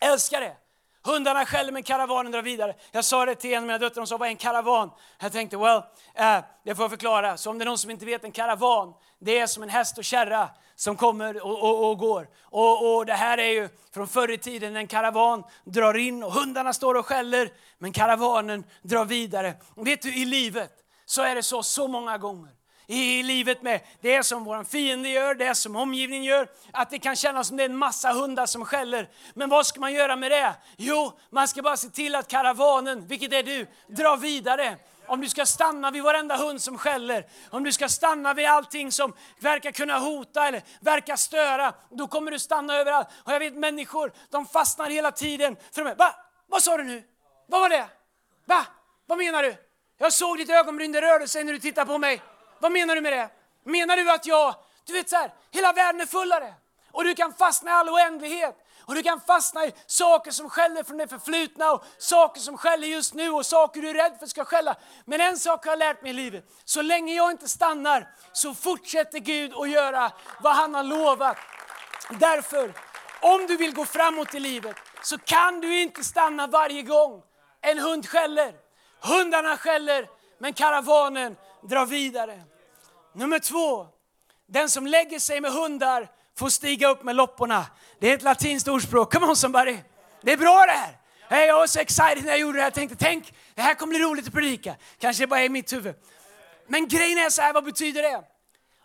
[0.00, 0.56] Älskar det!
[1.02, 2.74] Hundarna skäller men karavanen drar vidare.
[2.92, 4.90] Jag sa det till en av mina döttrar, hon sa vad är en karavan?
[5.20, 5.82] Jag tänkte well,
[6.14, 7.36] eh, det får jag förklara.
[7.36, 9.98] Så om det är någon som inte vet, en karavan, det är som en häst
[9.98, 12.28] och kärra som kommer och, och, och går.
[12.42, 16.32] Och, och, det här är ju från förr i tiden, en karavan drar in och
[16.32, 19.54] hundarna står och skäller, men karavanen drar vidare.
[19.74, 20.72] Och vet du, i livet
[21.06, 22.52] så är det så, så många gånger
[22.90, 26.48] i livet med det som vår fiende gör, det som omgivningen gör.
[26.72, 29.08] Att det kan kännas som det är en massa hundar som skäller.
[29.34, 30.54] Men vad ska man göra med det?
[30.76, 34.76] Jo, man ska bara se till att karavanen, vilket är du, drar vidare.
[35.06, 38.92] Om du ska stanna vid varenda hund som skäller, om du ska stanna vid allting
[38.92, 43.08] som verkar kunna hota eller verkar störa, då kommer du stanna överallt.
[43.24, 46.14] Och jag vet människor, de fastnar hela tiden för de Va?
[46.46, 47.02] Vad sa du nu?
[47.46, 47.86] Vad var det?
[48.44, 48.66] Va?
[49.06, 49.56] Vad menar du?
[49.98, 52.22] Jag såg ditt ögonbryn, det rörde sig när du tittade på mig.
[52.60, 53.30] Vad menar du med det?
[53.64, 54.54] Menar du att jag,
[54.86, 56.54] du vet så här, hela världen är full av det.
[56.92, 58.56] Och du kan fastna i all oändlighet.
[58.84, 62.86] Och du kan fastna i saker som skäller från det förflutna och saker som skäller
[62.86, 64.76] just nu och saker du är rädd för ska skälla.
[65.04, 66.44] Men en sak har jag lärt mig i livet.
[66.64, 71.36] Så länge jag inte stannar så fortsätter Gud att göra vad han har lovat.
[72.10, 72.74] Därför,
[73.20, 77.22] om du vill gå framåt i livet så kan du inte stanna varje gång
[77.60, 78.54] en hund skäller.
[79.00, 82.42] Hundarna skäller, men karavanen drar vidare.
[83.12, 83.86] Nummer två,
[84.46, 87.66] den som lägger sig med hundar får stiga upp med lopporna.
[88.00, 89.12] Det är ett latinskt ordspråk.
[89.12, 89.78] Come on somebody!
[90.22, 90.96] Det är bra det här!
[91.28, 92.66] Hey, jag var så excited när jag gjorde det här.
[92.66, 94.76] Jag tänkte, tänk, det här kommer bli roligt att predika.
[94.98, 95.94] Kanske bara i mitt huvud.
[96.66, 98.24] Men grejen är så här, vad betyder det?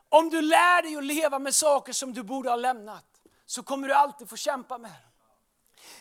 [0.10, 3.06] Om du lär dig att leva med saker som du borde ha lämnat,
[3.46, 5.05] så kommer du alltid få kämpa med det.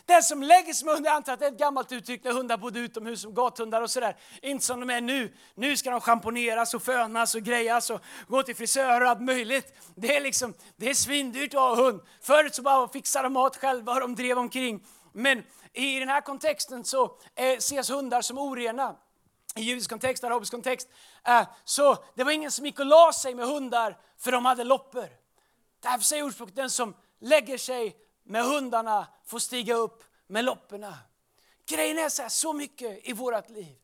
[0.05, 2.31] Den som lägger sig med hundar, jag antar att det är ett gammalt uttryck när
[2.31, 4.17] hundar bodde utomhus som gathundar och sådär.
[4.41, 5.33] Inte som de är nu.
[5.55, 9.73] Nu ska de schamponeras och fönas och grejas och gå till frisörer och allt möjligt.
[9.95, 12.01] Det är liksom, det är svindyrt att ha hund.
[12.21, 14.83] Förut så bara fixade de mat själva och de drev omkring.
[15.13, 18.95] Men i den här kontexten så eh, ses hundar som orena.
[19.55, 20.89] I judisk kontext, arabisk kontext.
[21.27, 24.63] Eh, så det var ingen som gick och la sig med hundar för de hade
[24.63, 25.09] loppor.
[25.83, 30.97] Därför säger ordspråket den som lägger sig med hundarna får stiga upp med lopporna.
[31.67, 33.75] Grejen är så här, så mycket i vårt liv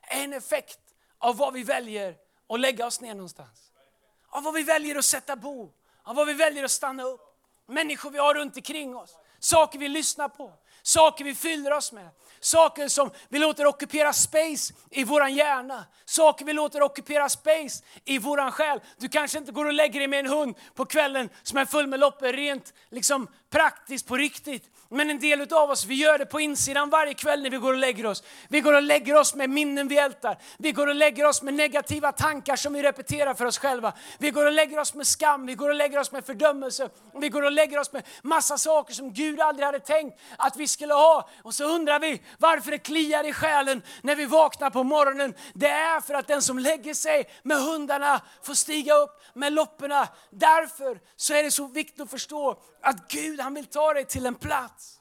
[0.00, 0.78] är en effekt
[1.18, 2.16] av vad vi väljer
[2.48, 3.72] att lägga oss ner någonstans.
[4.28, 7.20] Av vad vi väljer att sätta bo, av vad vi väljer att stanna upp.
[7.66, 12.10] Människor vi har runt omkring oss, saker vi lyssnar på, saker vi fyller oss med.
[12.40, 15.84] Saker som vi låter ockupera space i våran hjärna.
[16.04, 18.80] Saker vi låter ockupera space i våran själ.
[18.98, 21.86] Du kanske inte går och lägger dig med en hund på kvällen som är full
[21.86, 24.64] med loppor rent liksom praktiskt på riktigt.
[24.92, 27.72] Men en del av oss, vi gör det på insidan varje kväll när vi går
[27.72, 28.22] och lägger oss.
[28.48, 30.38] Vi går och lägger oss med minnen vi ältar.
[30.58, 33.92] Vi går och lägger oss med negativa tankar som vi repeterar för oss själva.
[34.18, 36.88] Vi går och lägger oss med skam, vi går och lägger oss med fördömelse.
[37.20, 40.68] Vi går och lägger oss med massa saker som Gud aldrig hade tänkt att vi
[40.68, 41.28] skulle ha.
[41.42, 45.34] Och så undrar vi varför det kliar i själen när vi vaknar på morgonen.
[45.54, 50.08] Det är för att den som lägger sig med hundarna får stiga upp med lopporna.
[50.30, 54.26] Därför så är det så viktigt att förstå att Gud han vill ta dig till
[54.26, 55.00] en plats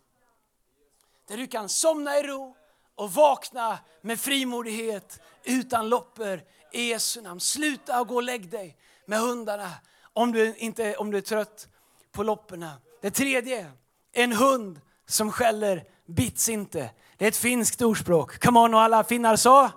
[1.28, 2.56] där du kan somna i ro
[2.96, 7.40] och vakna med frimodighet utan loppor i Jesu namn.
[7.40, 9.72] Sluta och gå och lägg dig med hundarna
[10.14, 11.68] om du, inte, om du är trött
[12.12, 12.74] på lopporna.
[13.02, 13.72] Det tredje,
[14.12, 16.90] en hund som skäller bits inte.
[17.18, 18.40] Det är ett finskt ordspråk.
[18.40, 19.72] Come on och alla finnar sa?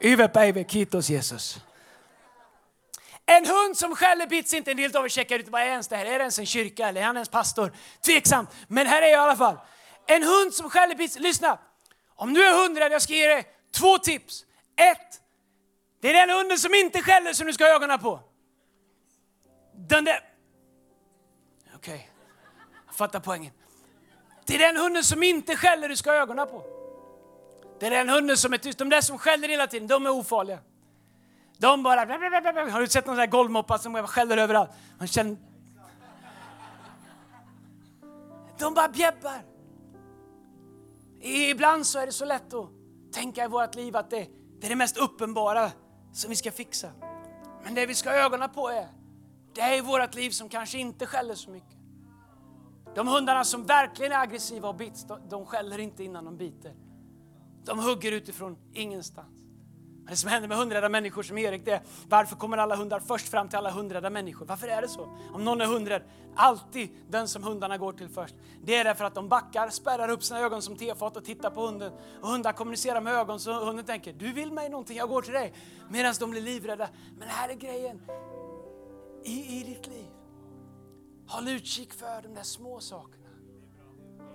[0.00, 1.60] Yvepäivä, kiitos Jesus.
[3.30, 4.70] En hund som skäller bits inte.
[4.70, 6.06] En del av er checkar ut, vad är ens det här?
[6.06, 7.72] Är det ens en kyrka eller är han ens pastor?
[8.06, 9.56] Tveksamt, men här är jag i alla fall.
[10.06, 11.58] En hund som skäller bits, lyssna.
[12.16, 14.44] Om du är hundrädd, jag ska ge dig två tips.
[14.76, 15.20] Ett,
[16.00, 18.20] det är den hunden som inte skäller som du ska ha ögonen på.
[19.74, 20.20] Den där...
[21.74, 22.06] Okej, okay.
[22.86, 23.52] jag fattar poängen.
[24.46, 26.64] Det är den hunden som inte skäller du ska ha ögonen på.
[27.80, 28.78] Det är den hunden som är tyst.
[28.78, 30.58] De där som skäller hela tiden, de är ofarliga.
[31.58, 32.00] De bara...
[32.70, 34.70] Har du sett någon sån här golvmoppa som skäller överallt?
[34.98, 35.36] Man känner...
[38.58, 39.44] De bara bjäbbar.
[41.20, 42.70] Ibland så är det så lätt att
[43.12, 44.28] tänka i vårt liv att det,
[44.60, 45.70] det är det mest uppenbara
[46.12, 46.90] som vi ska fixa.
[47.64, 48.88] Men det vi ska ha ögonen på är,
[49.54, 51.78] det är i vårt liv som kanske inte skäller så mycket.
[52.94, 56.74] De hundarna som verkligen är aggressiva och bits, de, de skäller inte innan de biter.
[57.64, 59.28] De hugger utifrån ingenstans.
[60.08, 63.28] Det som händer med hundrädda människor som Erik, det är varför kommer alla hundar först
[63.28, 64.46] fram till alla hundrädda människor?
[64.46, 65.18] Varför är det så?
[65.32, 66.02] Om någon är hundrädd,
[66.36, 68.34] alltid den som hundarna går till först.
[68.62, 71.66] Det är därför att de backar, spärrar upp sina ögon som tefat och tittar på
[71.66, 71.92] hunden.
[72.22, 75.34] Och hundar kommunicerar med ögon så hunden tänker, du vill mig någonting, jag går till
[75.34, 75.54] dig.
[75.90, 76.88] Medan de blir livrädda.
[77.18, 78.02] Men här är grejen,
[79.24, 80.06] i, i ditt liv,
[81.28, 83.28] håll utkik för de där små sakerna.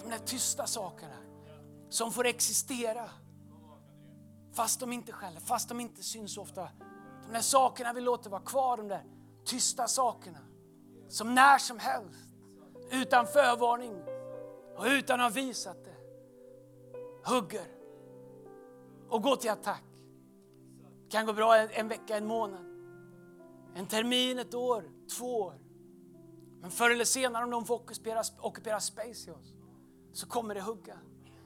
[0.03, 1.17] De där tysta sakerna
[1.89, 3.09] som får existera
[4.53, 6.69] Fast de inte skäller, fast de inte syns ofta.
[7.27, 9.05] De där sakerna vi låter vara kvar, de där
[9.45, 10.39] tysta sakerna.
[11.09, 12.29] Som när som helst,
[12.91, 14.03] utan förvarning
[14.77, 15.95] och utan att ha visat det,
[17.31, 17.67] hugger
[19.09, 19.83] och går till attack.
[21.03, 22.65] Det kan gå bra en, en vecka, en månad,
[23.75, 25.59] en termin, ett år, två år.
[26.61, 29.53] Men förr eller senare om de får ockupera, ockupera space i oss
[30.13, 30.97] så kommer det hugga.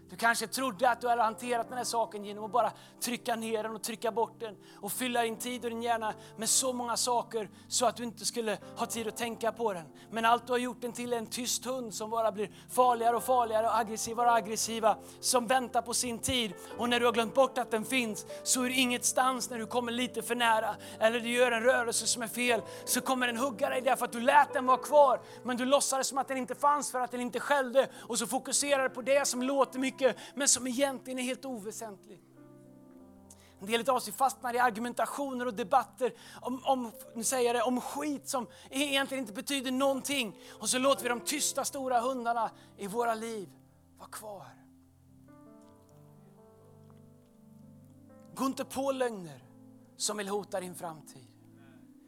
[0.09, 3.63] Du kanske trodde att du hade hanterat den här saken genom att bara trycka ner
[3.63, 6.97] den och trycka bort den och fylla din tid och din hjärna med så många
[6.97, 9.85] saker så att du inte skulle ha tid att tänka på den.
[10.11, 13.15] Men allt du har gjort den till är en tyst hund som bara blir farligare
[13.15, 16.53] och farligare och aggressivare och aggressiva som väntar på sin tid.
[16.77, 19.65] Och när du har glömt bort att den finns så är det ingenstans när du
[19.65, 23.37] kommer lite för nära eller du gör en rörelse som är fel så kommer den
[23.37, 26.37] hugga dig därför att du lät den vara kvar men du låtsades som att den
[26.37, 29.79] inte fanns för att den inte skällde och så fokuserar du på det som låter
[29.79, 32.19] mycket mycket, men som egentligen är helt oväsentlig.
[33.59, 37.81] En del av oss fastnar i argumentationer och debatter om, om, nu säger det, om
[37.81, 40.37] skit som egentligen inte betyder någonting.
[40.59, 43.49] Och så låter vi de tysta stora hundarna i våra liv
[43.97, 44.47] vara kvar.
[48.35, 49.43] Gå inte på lögner
[49.97, 51.27] som vill hota din framtid.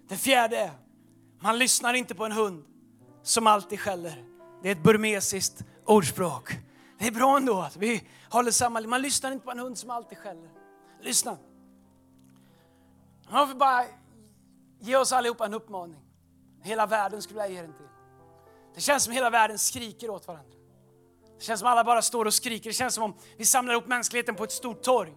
[0.07, 0.71] Det fjärde är,
[1.39, 2.65] man lyssnar inte på en hund
[3.23, 4.25] som alltid skäller.
[4.63, 6.68] Det är ett burmesiskt ordspråk.
[6.99, 9.89] Det är bra ändå att vi håller samma Man lyssnar inte på en hund som
[9.89, 10.49] alltid skäller.
[11.01, 11.37] Lyssna.
[13.31, 13.85] Jag får bara
[14.79, 15.99] ge oss allihopa en uppmaning.
[16.63, 17.85] Hela världen skulle jag ge den till.
[18.75, 20.57] Det känns som hela världen skriker åt varandra.
[21.37, 22.69] Det känns som alla bara står och skriker.
[22.69, 25.13] Det känns som om vi samlar ihop mänskligheten på ett stort torg.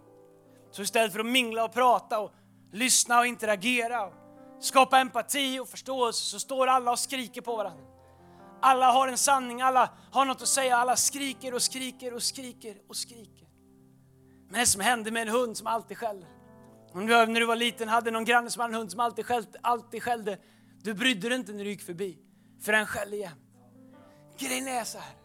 [0.70, 2.32] Så istället för att mingla och prata och
[2.72, 4.12] lyssna och interagera och
[4.60, 7.91] skapa empati och förståelse så står alla och skriker på varandra.
[8.64, 12.76] Alla har en sanning, alla har något att säga, alla skriker och skriker och skriker
[12.88, 13.48] och skriker.
[14.48, 16.28] Men det som hände med en hund som alltid skäller.
[16.92, 19.26] Om du när du var liten hade någon granne som hade en hund som alltid
[19.26, 20.38] skällde, alltid skällde.
[20.82, 22.18] Du brydde dig inte när du gick förbi,
[22.60, 23.36] för den skällde igen.
[24.38, 25.16] Grejen är så här.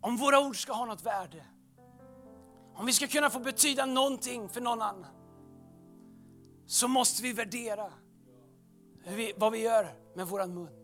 [0.00, 1.44] Om våra ord ska ha något värde,
[2.74, 5.06] om vi ska kunna få betyda någonting för någon annan,
[6.66, 7.92] så måste vi värdera
[9.06, 10.77] vi, vad vi gör med våran mun.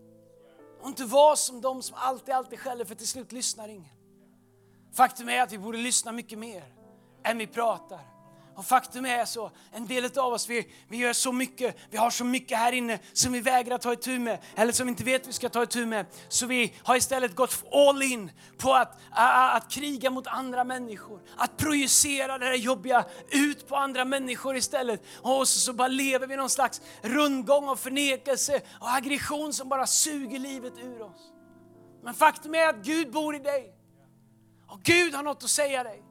[0.85, 3.93] Och inte vara som de som alltid, alltid skäller för till slut lyssnar ingen.
[4.97, 6.64] Faktum är att vi borde lyssna mycket mer
[7.24, 8.14] än vi pratar.
[8.57, 12.11] Och faktum är så, en del av oss vi, vi gör så mycket, vi har
[12.11, 15.27] så mycket här inne som vi vägrar ta itu med, eller som vi inte vet
[15.27, 16.07] vi ska ta itu med.
[16.29, 21.21] Så vi har istället gått all in på att, att, att kriga mot andra människor,
[21.37, 25.03] att projicera det där jobbiga ut på andra människor istället.
[25.23, 29.87] Och så, så bara lever vi någon slags rundgång av förnekelse och aggression som bara
[29.87, 31.31] suger livet ur oss.
[32.03, 33.75] Men faktum är att Gud bor i dig.
[34.69, 36.03] Och Gud har något att säga dig.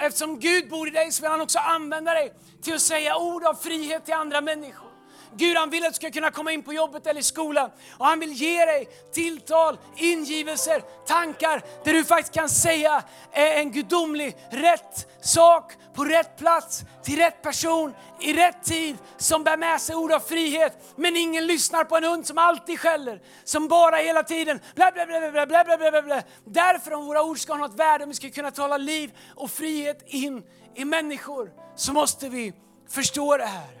[0.00, 2.32] Eftersom Gud bor i dig så vill han också använda dig
[2.62, 4.89] till att säga ord av frihet till andra människor.
[5.36, 8.06] Gud han vill att du ska kunna komma in på jobbet eller i skolan och
[8.06, 13.02] han vill ge dig tilltal, ingivelser, tankar där du faktiskt kan säga
[13.32, 19.56] en gudomlig rätt sak på rätt plats till rätt person i rätt tid som bär
[19.56, 20.94] med sig ord av frihet.
[20.96, 25.06] Men ingen lyssnar på en hund som alltid skäller, som bara hela tiden bla bla
[25.06, 26.22] bla bla bla bla bla bla.
[26.44, 29.50] Därför om våra ord ska ha något värde, om vi ska kunna tala liv och
[29.50, 30.42] frihet in
[30.74, 32.52] i människor så måste vi
[32.88, 33.79] förstå det här.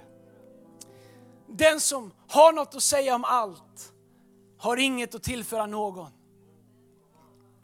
[1.50, 3.92] Den som har något att säga om allt
[4.58, 6.10] har inget att tillföra någon.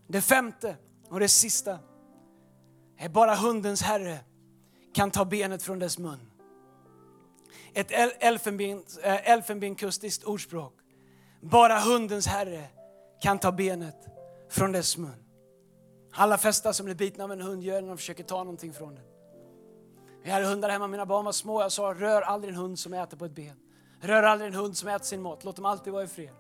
[0.07, 0.77] Det femte
[1.09, 1.79] och det sista
[2.99, 4.19] är bara hundens herre
[4.95, 6.31] kan ta benet från dess mun.
[7.75, 10.75] Ett elfenben, eh, elfenbenkustiskt ordspråk.
[11.41, 12.65] Bara hundens herre
[13.21, 14.07] kan ta benet
[14.51, 15.25] från dess mun.
[16.13, 18.95] Alla fästar som blir bitna av en hund gör när de försöker ta någonting från
[18.95, 19.05] den.
[20.25, 21.63] Jag hade hundar hemma, mina barn var små.
[21.63, 23.57] Jag sa, rör aldrig en hund som äter på ett ben.
[24.01, 25.45] Rör aldrig en hund som äter sin mat.
[25.45, 26.31] Låt dem alltid vara i fred.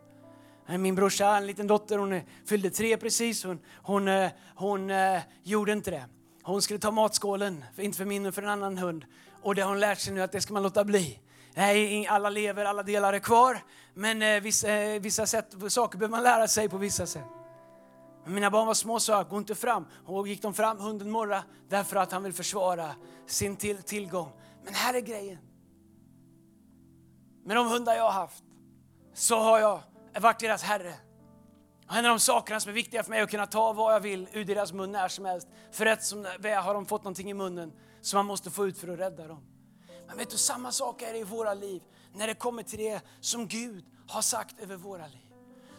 [0.68, 3.44] Min brorsa, en liten dotter, hon fyllde tre precis.
[3.44, 6.04] Hon, hon, eh, hon, hon uh, gjorde inte det.
[6.42, 9.04] Hon skulle ta matskålen, inte för min och för en annan hund.
[9.42, 11.20] Och det har hon lärt sig nu att det ska man låta bli.
[11.54, 13.58] Nej, alla lever, alla delar är kvar.
[13.94, 17.24] Men eh, vissa, eh, vissa sätt, saker behöver man lära sig på vissa sätt.
[18.24, 19.86] Men mina barn var små så jag, gå inte fram.
[20.06, 22.94] Och gick de fram, hunden morra därför att han vill försvara
[23.26, 24.32] sin till, tillgång.
[24.64, 25.38] Men här är grejen.
[27.46, 28.44] Med de hundar jag har haft
[29.14, 29.82] så har jag
[30.20, 30.94] varit deras herre.
[31.90, 34.00] En av de sakerna som är viktiga för mig är att kunna ta vad jag
[34.00, 35.48] vill ur deras mun när som helst.
[35.72, 38.78] För rätt som det har de fått någonting i munnen som man måste få ut
[38.78, 39.44] för att rädda dem.
[40.06, 41.82] Men vet du, samma sak är det i våra liv
[42.12, 45.25] när det kommer till det som Gud har sagt över våra liv.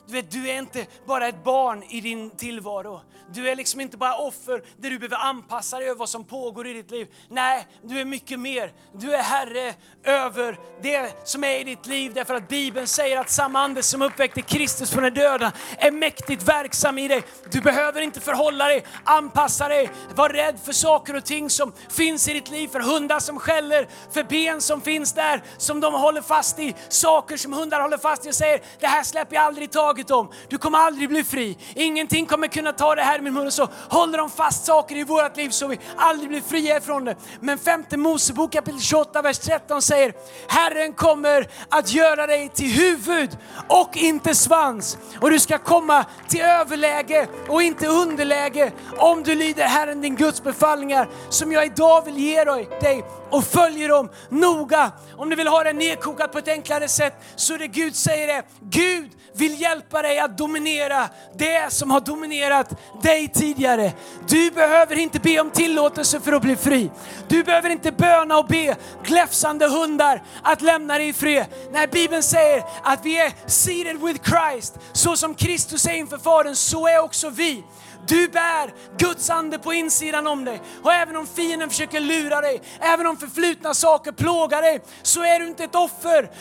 [0.07, 3.01] Du vet, du är inte bara ett barn i din tillvaro.
[3.33, 6.67] Du är liksom inte bara offer där du behöver anpassa dig över vad som pågår
[6.67, 7.07] i ditt liv.
[7.29, 8.71] Nej, du är mycket mer.
[8.93, 13.29] Du är Herre över det som är i ditt liv därför att Bibeln säger att
[13.29, 17.23] samma ande som uppväckte Kristus från de döda är mäktigt verksam i dig.
[17.51, 22.27] Du behöver inte förhålla dig, anpassa dig, var rädd för saker och ting som finns
[22.27, 26.21] i ditt liv, för hundar som skäller, för ben som finns där som de håller
[26.21, 29.71] fast i, saker som hundar håller fast i och säger det här släpper jag aldrig
[29.71, 30.29] tag taget om.
[30.49, 31.57] Du kommer aldrig bli fri.
[31.75, 33.47] Ingenting kommer kunna ta det här i min mun.
[33.47, 37.05] Och så håller de fast saker i vårt liv så vi aldrig blir fria ifrån
[37.05, 37.15] det.
[37.39, 40.13] Men femte Mosebok kapitel 28, vers 13 säger
[40.47, 43.37] Herren kommer att göra dig till huvud
[43.67, 44.97] och inte svans.
[45.21, 50.43] Och du ska komma till överläge och inte underläge om du lyder Herren din Guds
[50.43, 54.91] befallningar som jag idag vill ge dig och följer dem noga.
[55.17, 58.27] Om du vill ha det nedkokat på ett enklare sätt så är det Gud säger
[58.27, 58.43] det.
[58.59, 63.91] Gud vill hjälpa dig att dominera det som har dominerat dig tidigare.
[64.27, 66.91] Du behöver inte be om tillåtelse för att bli fri.
[67.27, 71.45] Du behöver inte böna och be gläfsande hundar att lämna dig i fred.
[71.71, 76.55] När Bibeln säger att vi är seated with Christ, så som Kristus är inför Fadern,
[76.55, 77.63] så är också vi.
[78.07, 80.61] Du bär Guds ande på insidan om dig.
[80.83, 85.39] Och även om fienden försöker lura dig, även om förflutna saker plågar dig, så är
[85.39, 86.31] du inte ett offer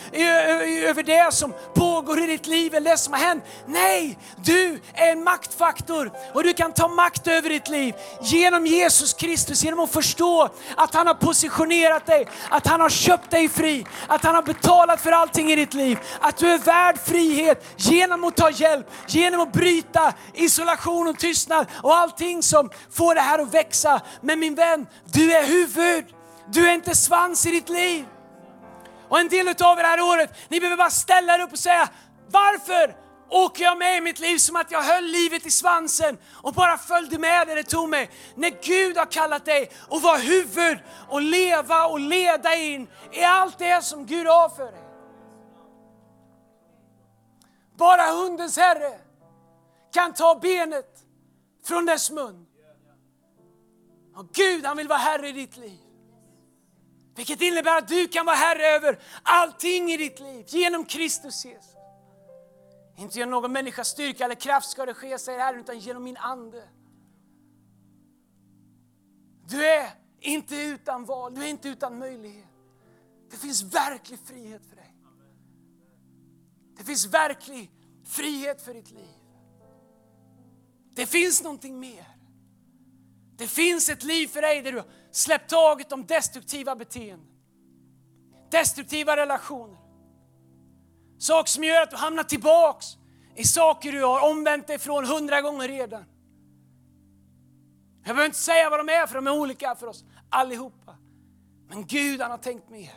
[0.87, 3.43] över det som pågår i ditt liv eller det som har hänt.
[3.65, 9.13] Nej, du är en maktfaktor och du kan ta makt över ditt liv genom Jesus
[9.13, 13.85] Kristus, genom att förstå att han har positionerat dig, att han har köpt dig fri,
[14.07, 18.23] att han har betalat för allting i ditt liv, att du är värd frihet genom
[18.23, 23.21] att ta hjälp, genom att bryta isolation och tystnad tystnad och allting som får det
[23.21, 24.01] här att växa.
[24.21, 26.05] Men min vän, du är huvud.
[26.49, 28.05] Du är inte svans i ditt liv.
[29.09, 31.59] Och en del av er det här året, ni behöver bara ställa er upp och
[31.59, 31.89] säga
[32.31, 32.95] varför
[33.29, 36.77] åker jag med i mitt liv som att jag höll livet i svansen och bara
[36.77, 38.09] följde med där det tog mig.
[38.35, 40.77] När Gud har kallat dig att vara huvud
[41.09, 44.83] och leva och leda in i allt det som Gud har för dig.
[47.77, 48.99] Bara hundens herre
[49.93, 50.96] kan ta benet
[51.67, 52.47] från dess mun.
[54.15, 55.79] Och Gud han vill vara Herre i ditt liv.
[57.15, 61.75] Vilket innebär att du kan vara Herre över allting i ditt liv genom Kristus Jesus.
[62.97, 66.17] Inte genom någon människas styrka eller kraft ska det ske, säger Herren, utan genom min
[66.17, 66.69] Ande.
[69.47, 69.89] Du är
[70.19, 72.45] inte utan val, du är inte utan möjlighet.
[73.31, 74.93] Det finns verklig frihet för dig.
[76.77, 77.71] Det finns verklig
[78.05, 79.16] frihet för ditt liv.
[80.97, 82.05] Det finns någonting mer.
[83.35, 87.27] Det finns ett liv för dig där du har släppt taget om destruktiva beteenden.
[88.51, 89.77] Destruktiva relationer.
[91.17, 92.85] Saker som gör att du hamnar tillbaks
[93.35, 96.03] i saker du har omvänt dig från hundra gånger redan.
[98.03, 100.95] Jag behöver inte säga vad de är för de är olika för oss allihopa.
[101.67, 102.93] Men Gud han har tänkt mer.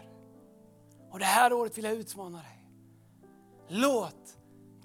[1.11, 2.67] Och det här året vill jag utmana dig.
[3.69, 4.37] Låt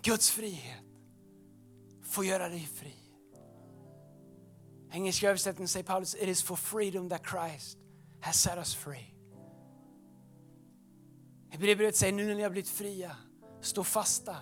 [0.01, 0.84] Guds frihet
[2.03, 3.05] få göra dig fri.
[4.96, 7.78] Engelska översättningen säger Paulus, it is for freedom that Christ
[8.22, 9.14] has set us free.
[11.50, 13.16] Hebreerbrevet säger, nu när ni har blivit fria,
[13.62, 14.36] stå fasta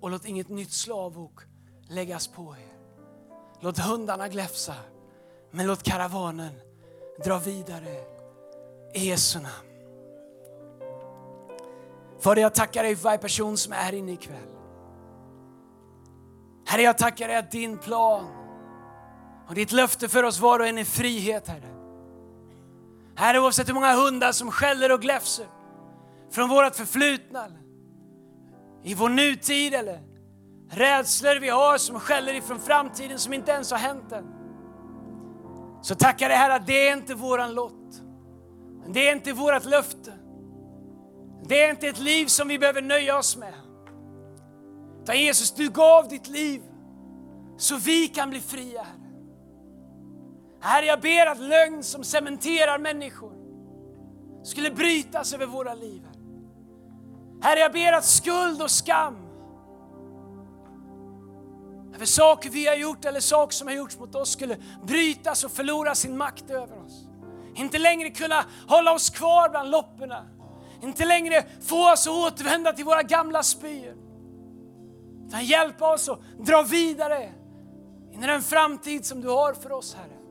[0.00, 1.40] och låt inget nytt slavok
[1.88, 2.78] läggas på er.
[3.60, 4.74] Låt hundarna gläfsa,
[5.50, 6.52] men låt karavanen
[7.24, 8.04] dra vidare
[8.94, 9.68] i Jesu namn.
[12.20, 14.48] Fader, jag tackar dig för varje person som är här inne ikväll.
[16.66, 18.41] Herre, jag tackar dig att din plan
[19.48, 21.68] och ditt löfte för oss var och en är frihet, Herre.
[23.14, 25.46] Herre, oavsett hur många hundar som skäller och gläfser
[26.30, 27.46] från vårt förflutna,
[28.84, 30.00] i vår nutid eller
[30.70, 34.24] rädslor vi har som skäller ifrån framtiden som inte ens har hänt än.
[35.82, 38.02] Så tackar dig Herre att det är inte våran lott.
[38.88, 40.12] Det är inte vårt löfte.
[41.44, 43.54] Det är inte ett liv som vi behöver nöja oss med.
[45.02, 46.62] Utan Jesus, du gav ditt liv
[47.56, 48.86] så vi kan bli fria.
[50.62, 50.86] Herre.
[50.86, 53.32] Jag ber att lögn som cementerar människor
[54.44, 56.02] skulle brytas över våra liv.
[57.42, 59.16] Herre, jag ber att skuld och skam
[61.94, 65.50] över saker vi har gjort eller saker som har gjorts mot oss skulle brytas och
[65.50, 67.06] förlora sin makt över oss.
[67.54, 70.26] Inte längre kunna hålla oss kvar bland lopporna.
[70.82, 73.96] Inte längre få oss att återvända till våra gamla spyor.
[75.26, 77.32] Utan hjälpa oss att dra vidare
[78.12, 80.21] in i den framtid som du har för oss, Herre.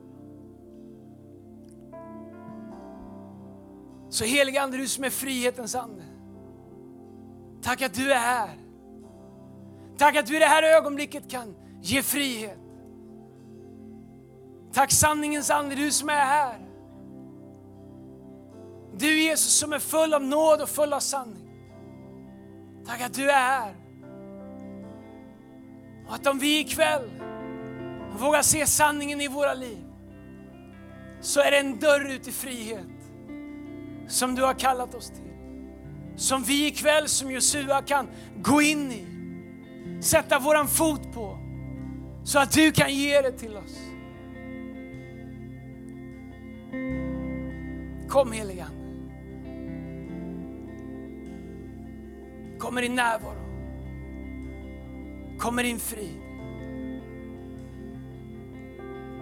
[4.12, 6.02] Så helige Ande, du som är frihetens ande.
[7.62, 8.50] Tack att du är här.
[9.98, 12.58] Tack att du i det här ögonblicket kan ge frihet.
[14.72, 16.58] Tack sanningens ande, du som är här.
[18.96, 21.48] Du Jesus som är full av nåd och full av sanning.
[22.86, 23.76] Tack att du är här.
[26.08, 27.10] Och att om vi ikväll
[28.18, 29.84] vågar se sanningen i våra liv
[31.20, 33.01] så är det en dörr ut i frihet
[34.08, 35.32] som du har kallat oss till.
[36.16, 38.08] Som vi ikväll som Josua kan
[38.42, 39.06] gå in i.
[40.02, 41.38] sätta våran fot på
[42.24, 43.78] så att du kan ge det till oss.
[48.08, 48.82] Kom heliga Ande.
[52.58, 53.42] Kom med din närvaro.
[55.38, 56.20] Kom med din frid.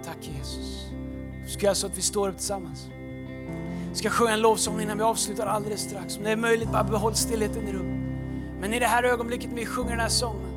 [0.04, 0.86] Tack Jesus.
[1.46, 2.88] Ska jag så att vi står upp tillsammans.
[3.92, 6.16] Ska sjunga en lovsång innan vi avslutar alldeles strax.
[6.16, 8.00] Om det är möjligt, bara behåll stillheten i rummet.
[8.60, 10.50] Men i det här ögonblicket när vi sjunger den här sången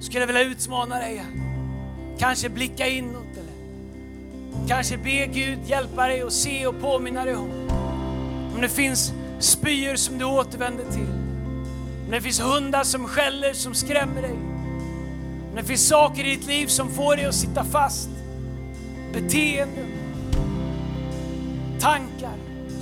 [0.00, 1.24] skulle jag vilja utmana dig
[2.18, 7.50] kanske blicka inåt eller kanske be Gud hjälpa dig att se och påminna dig om.
[8.54, 11.08] Om det finns spyor som du återvänder till.
[12.04, 14.36] Om det finns hundar som skäller, som skrämmer dig.
[15.50, 18.08] Om det finns saker i ditt liv som får dig att sitta fast.
[19.12, 19.86] Beteenden,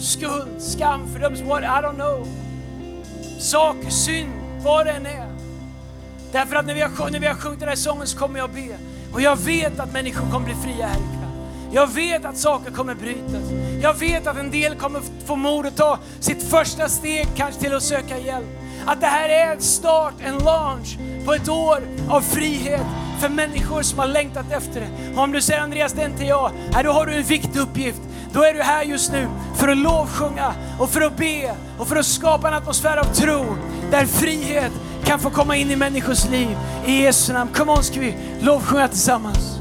[0.00, 2.26] skuld, skam, fördömelse, I don't know.
[3.38, 4.30] Saker, synd,
[4.62, 5.28] vad det än är.
[6.32, 8.50] Därför att när vi, har, när vi har sjungit den här sången så kommer jag
[8.50, 8.76] be.
[9.12, 11.30] Och jag vet att människor kommer bli fria här ikväll.
[11.72, 13.50] Jag vet att saker kommer brytas.
[13.82, 17.74] Jag vet att en del kommer få mod att ta sitt första steg kanske till
[17.74, 18.46] att söka hjälp.
[18.86, 22.86] Att det här är en start, en launch på ett år av frihet
[23.20, 25.16] för människor som har längtat efter det.
[25.16, 26.50] Och om du säger Andreas, det är inte jag.
[26.72, 28.00] Här, då har du en viktig uppgift.
[28.32, 31.96] Då är du här just nu för att lovsjunga och för att be och för
[31.96, 33.56] att skapa en atmosfär av tro
[33.90, 34.72] där frihet
[35.04, 36.56] kan få komma in i människors liv.
[36.86, 37.50] I Jesu namn.
[37.54, 39.58] Come on, ska vi lovsjunga tillsammans.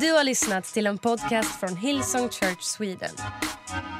[0.00, 3.10] Du har lyssnat till en podcast från Hillsong Church Sweden.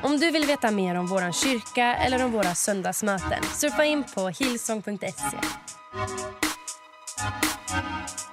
[0.03, 4.29] Om du vill veta mer om vår kyrka eller om våra söndagsmöten surfa in på
[4.29, 5.37] hillsong.se.
[7.21, 8.30] Música